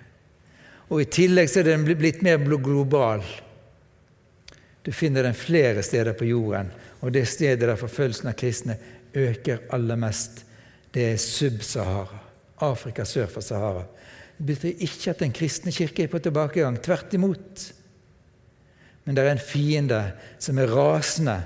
Og 0.92 1.00
I 1.02 1.08
tillegg 1.08 1.48
så 1.48 1.62
er 1.62 1.70
den 1.70 1.86
blitt 1.88 2.20
mer 2.24 2.40
global. 2.42 3.22
Du 4.82 4.92
finner 4.92 5.24
den 5.24 5.36
flere 5.38 5.82
steder 5.82 6.12
på 6.18 6.28
jorden, 6.28 6.72
og 7.00 7.14
det 7.14 7.24
stedet 7.30 7.64
der 7.64 7.78
forfølgelsen 7.80 8.28
av 8.28 8.36
kristne 8.38 8.76
øker 9.14 9.64
aller 9.72 9.96
mest, 9.96 10.44
det 10.92 11.06
er 11.14 11.20
Sub-Sahara. 11.20 12.18
Afrika 12.62 13.04
sør 13.08 13.30
for 13.32 13.40
Sahara. 13.40 13.86
Det 14.36 14.46
betyr 14.46 14.84
ikke 14.84 15.10
at 15.12 15.22
den 15.22 15.32
kristne 15.34 15.72
kirke 15.72 16.04
er 16.04 16.12
på 16.12 16.20
tilbakegang. 16.22 16.76
Tvert 16.82 17.14
imot. 17.16 17.64
Men 19.04 19.16
det 19.16 19.24
er 19.24 19.32
en 19.32 19.42
fiende 19.42 20.02
som 20.38 20.58
er 20.58 20.70
rasende 20.70 21.40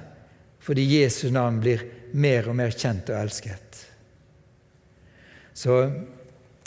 fordi 0.66 0.82
Jesu 0.96 1.28
navn 1.30 1.60
blir 1.62 1.84
mer 2.18 2.48
og 2.50 2.56
mer 2.58 2.72
kjent 2.74 3.12
og 3.12 3.20
elsket. 3.20 3.85
Så 5.56 5.78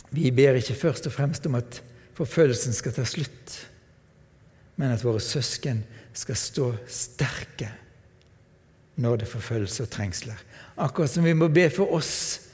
vi 0.09 0.31
ber 0.33 0.57
ikke 0.57 0.77
først 0.77 1.05
og 1.05 1.13
fremst 1.13 1.45
om 1.45 1.59
at 1.59 1.81
forfølgelsen 2.17 2.73
skal 2.73 2.95
ta 2.95 3.05
slutt, 3.05 3.55
men 4.79 4.95
at 4.95 5.03
våre 5.05 5.21
søsken 5.21 5.83
skal 6.17 6.39
stå 6.39 6.71
sterke 6.89 7.69
når 8.99 9.19
det 9.19 9.27
er 9.27 9.31
forfølgelse 9.31 9.85
og 9.85 9.91
trengsler. 9.93 10.39
Akkurat 10.79 11.11
som 11.13 11.23
vi 11.27 11.35
må 11.37 11.47
be 11.53 11.69
for 11.71 11.93
oss 11.95 12.49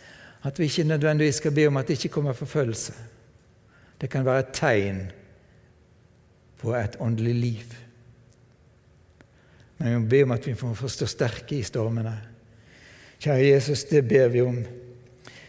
at 0.46 0.60
vi 0.60 0.68
ikke 0.68 0.84
nødvendigvis 0.84 1.40
skal 1.42 1.56
be 1.56 1.68
om 1.68 1.78
at 1.78 1.88
det 1.88 1.98
ikke 1.98 2.14
kommer 2.14 2.34
forfølgelse. 2.34 2.94
Det 4.02 4.10
kan 4.10 4.26
være 4.26 4.40
et 4.44 4.54
tegn 4.54 5.00
på 6.62 6.76
et 6.76 6.98
åndelig 7.00 7.36
liv. 7.36 7.74
Men 9.78 9.88
vi 9.90 9.98
må 9.98 10.10
be 10.10 10.24
om 10.24 10.32
at 10.36 10.48
vi 10.48 10.54
får 10.54 10.88
stå 10.88 11.06
sterke 11.10 11.58
i 11.58 11.64
stormene. 11.64 12.14
Kjære 13.20 13.48
Jesus, 13.48 13.84
det 13.90 14.08
ber 14.08 14.28
vi 14.28 14.42
om. 14.42 14.60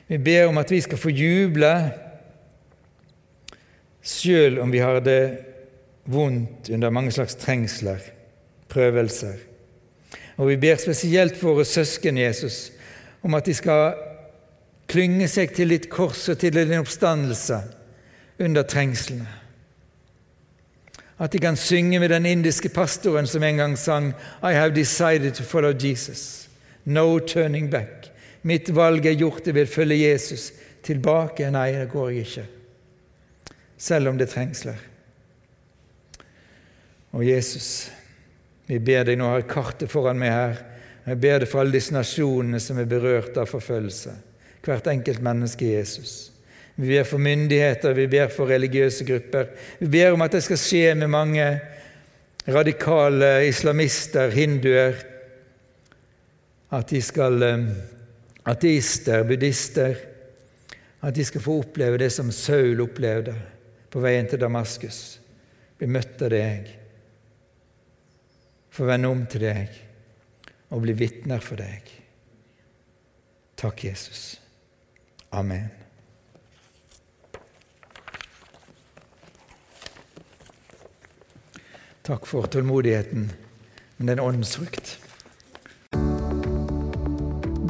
Vi 0.07 0.19
ber 0.19 0.47
om 0.47 0.59
at 0.59 0.71
vi 0.71 0.81
skal 0.81 0.99
få 0.99 1.11
juble 1.11 1.73
sjøl 4.07 4.61
om 4.63 4.71
vi 4.71 4.79
har 4.79 5.01
det 5.03 5.21
vondt 6.07 6.71
under 6.71 6.91
mange 6.95 7.11
slags 7.13 7.35
trengsler, 7.35 7.99
prøvelser. 8.71 9.35
Og 10.37 10.49
vi 10.49 10.57
ber 10.57 10.79
spesielt 10.79 11.43
våre 11.43 11.65
søsken, 11.65 12.19
Jesus, 12.19 12.71
om 13.23 13.35
at 13.35 13.47
de 13.47 13.55
skal 13.55 13.97
klynge 14.87 15.27
seg 15.29 15.55
til 15.57 15.75
ditt 15.75 15.89
kors 15.91 16.29
og 16.31 16.39
til 16.39 16.55
din 16.55 16.77
oppstandelse 16.79 17.59
under 18.39 18.63
trengslene. 18.63 19.27
At 21.19 21.33
de 21.33 21.41
kan 21.41 21.57
synge 21.57 21.99
med 21.99 22.13
den 22.13 22.27
indiske 22.27 22.69
pastoren 22.69 23.27
som 23.27 23.43
en 23.43 23.57
gang 23.57 23.79
sang 23.79 24.13
I 24.43 24.53
have 24.53 24.75
decided 24.75 25.33
to 25.33 25.43
follow 25.43 25.73
Jesus. 25.73 26.49
No 26.85 27.19
turning 27.19 27.71
back. 27.71 28.13
Mitt 28.47 28.71
valg 28.71 29.07
er 29.07 29.19
gjort, 29.19 29.47
jeg 29.49 29.57
vil 29.57 29.71
følge 29.71 30.05
Jesus. 30.05 30.51
Tilbake? 30.87 31.49
Nei, 31.51 31.73
det 31.75 31.89
går 31.91 32.13
jeg 32.13 32.27
ikke. 32.27 32.45
Selv 33.77 34.13
om 34.13 34.21
det 34.21 34.31
trengsler. 34.31 34.79
Og 37.17 37.25
Jesus, 37.27 37.89
vi 38.69 38.79
ber 38.83 39.07
deg 39.09 39.19
nå 39.19 39.33
har 39.33 39.47
kartet 39.51 39.91
foran 39.91 40.19
meg 40.21 40.33
her. 40.35 40.63
Jeg 41.07 41.21
ber 41.23 41.43
deg 41.43 41.51
for 41.51 41.63
alle 41.63 41.75
disse 41.75 41.95
nasjonene 41.95 42.61
som 42.63 42.79
er 42.83 42.89
berørt 42.91 43.37
av 43.39 43.51
forfølgelse. 43.51 44.15
Hvert 44.67 44.89
enkelt 44.91 45.23
menneske 45.23 45.69
Jesus. 45.71 46.17
Vi 46.77 46.91
ber 46.91 47.07
for 47.09 47.23
myndigheter, 47.23 47.95
vi 47.97 48.09
ber 48.11 48.29
for 48.33 48.51
religiøse 48.51 49.07
grupper. 49.09 49.53
Vi 49.81 49.89
ber 49.91 50.13
om 50.13 50.25
at 50.27 50.35
det 50.37 50.43
skal 50.45 50.61
skje 50.61 50.95
med 50.99 51.09
mange 51.09 51.47
radikale 52.47 53.47
islamister, 53.49 54.31
hinduer. 54.35 54.99
At 56.75 56.91
de 56.91 57.01
skal 57.03 57.43
eh, 57.47 57.69
Ateister, 58.47 59.25
buddhister. 59.27 59.99
At 61.03 61.15
de 61.15 61.25
skal 61.27 61.43
få 61.45 61.61
oppleve 61.61 61.99
det 62.01 62.11
som 62.15 62.33
Saul 62.33 62.81
opplevde 62.83 63.35
på 63.93 64.01
veien 64.03 64.27
til 64.31 64.41
Damaskus. 64.41 65.21
Bli 65.79 65.89
møtt 65.91 66.23
av 66.25 66.33
deg 66.33 66.75
få 68.77 68.85
vende 68.85 69.09
om 69.09 69.23
til 69.25 69.41
deg 69.47 69.77
og 70.75 70.83
bli 70.85 70.93
vitner 70.99 71.41
for 71.41 71.57
deg. 71.57 71.89
Takk, 73.57 73.87
Jesus. 73.87 74.37
Amen. 75.33 75.71
Takk 82.05 82.29
for 82.29 82.47
tålmodigheten, 82.53 83.31
men 83.97 84.13
den 84.13 84.21
åndens 84.21 84.53
frukt. 84.61 84.99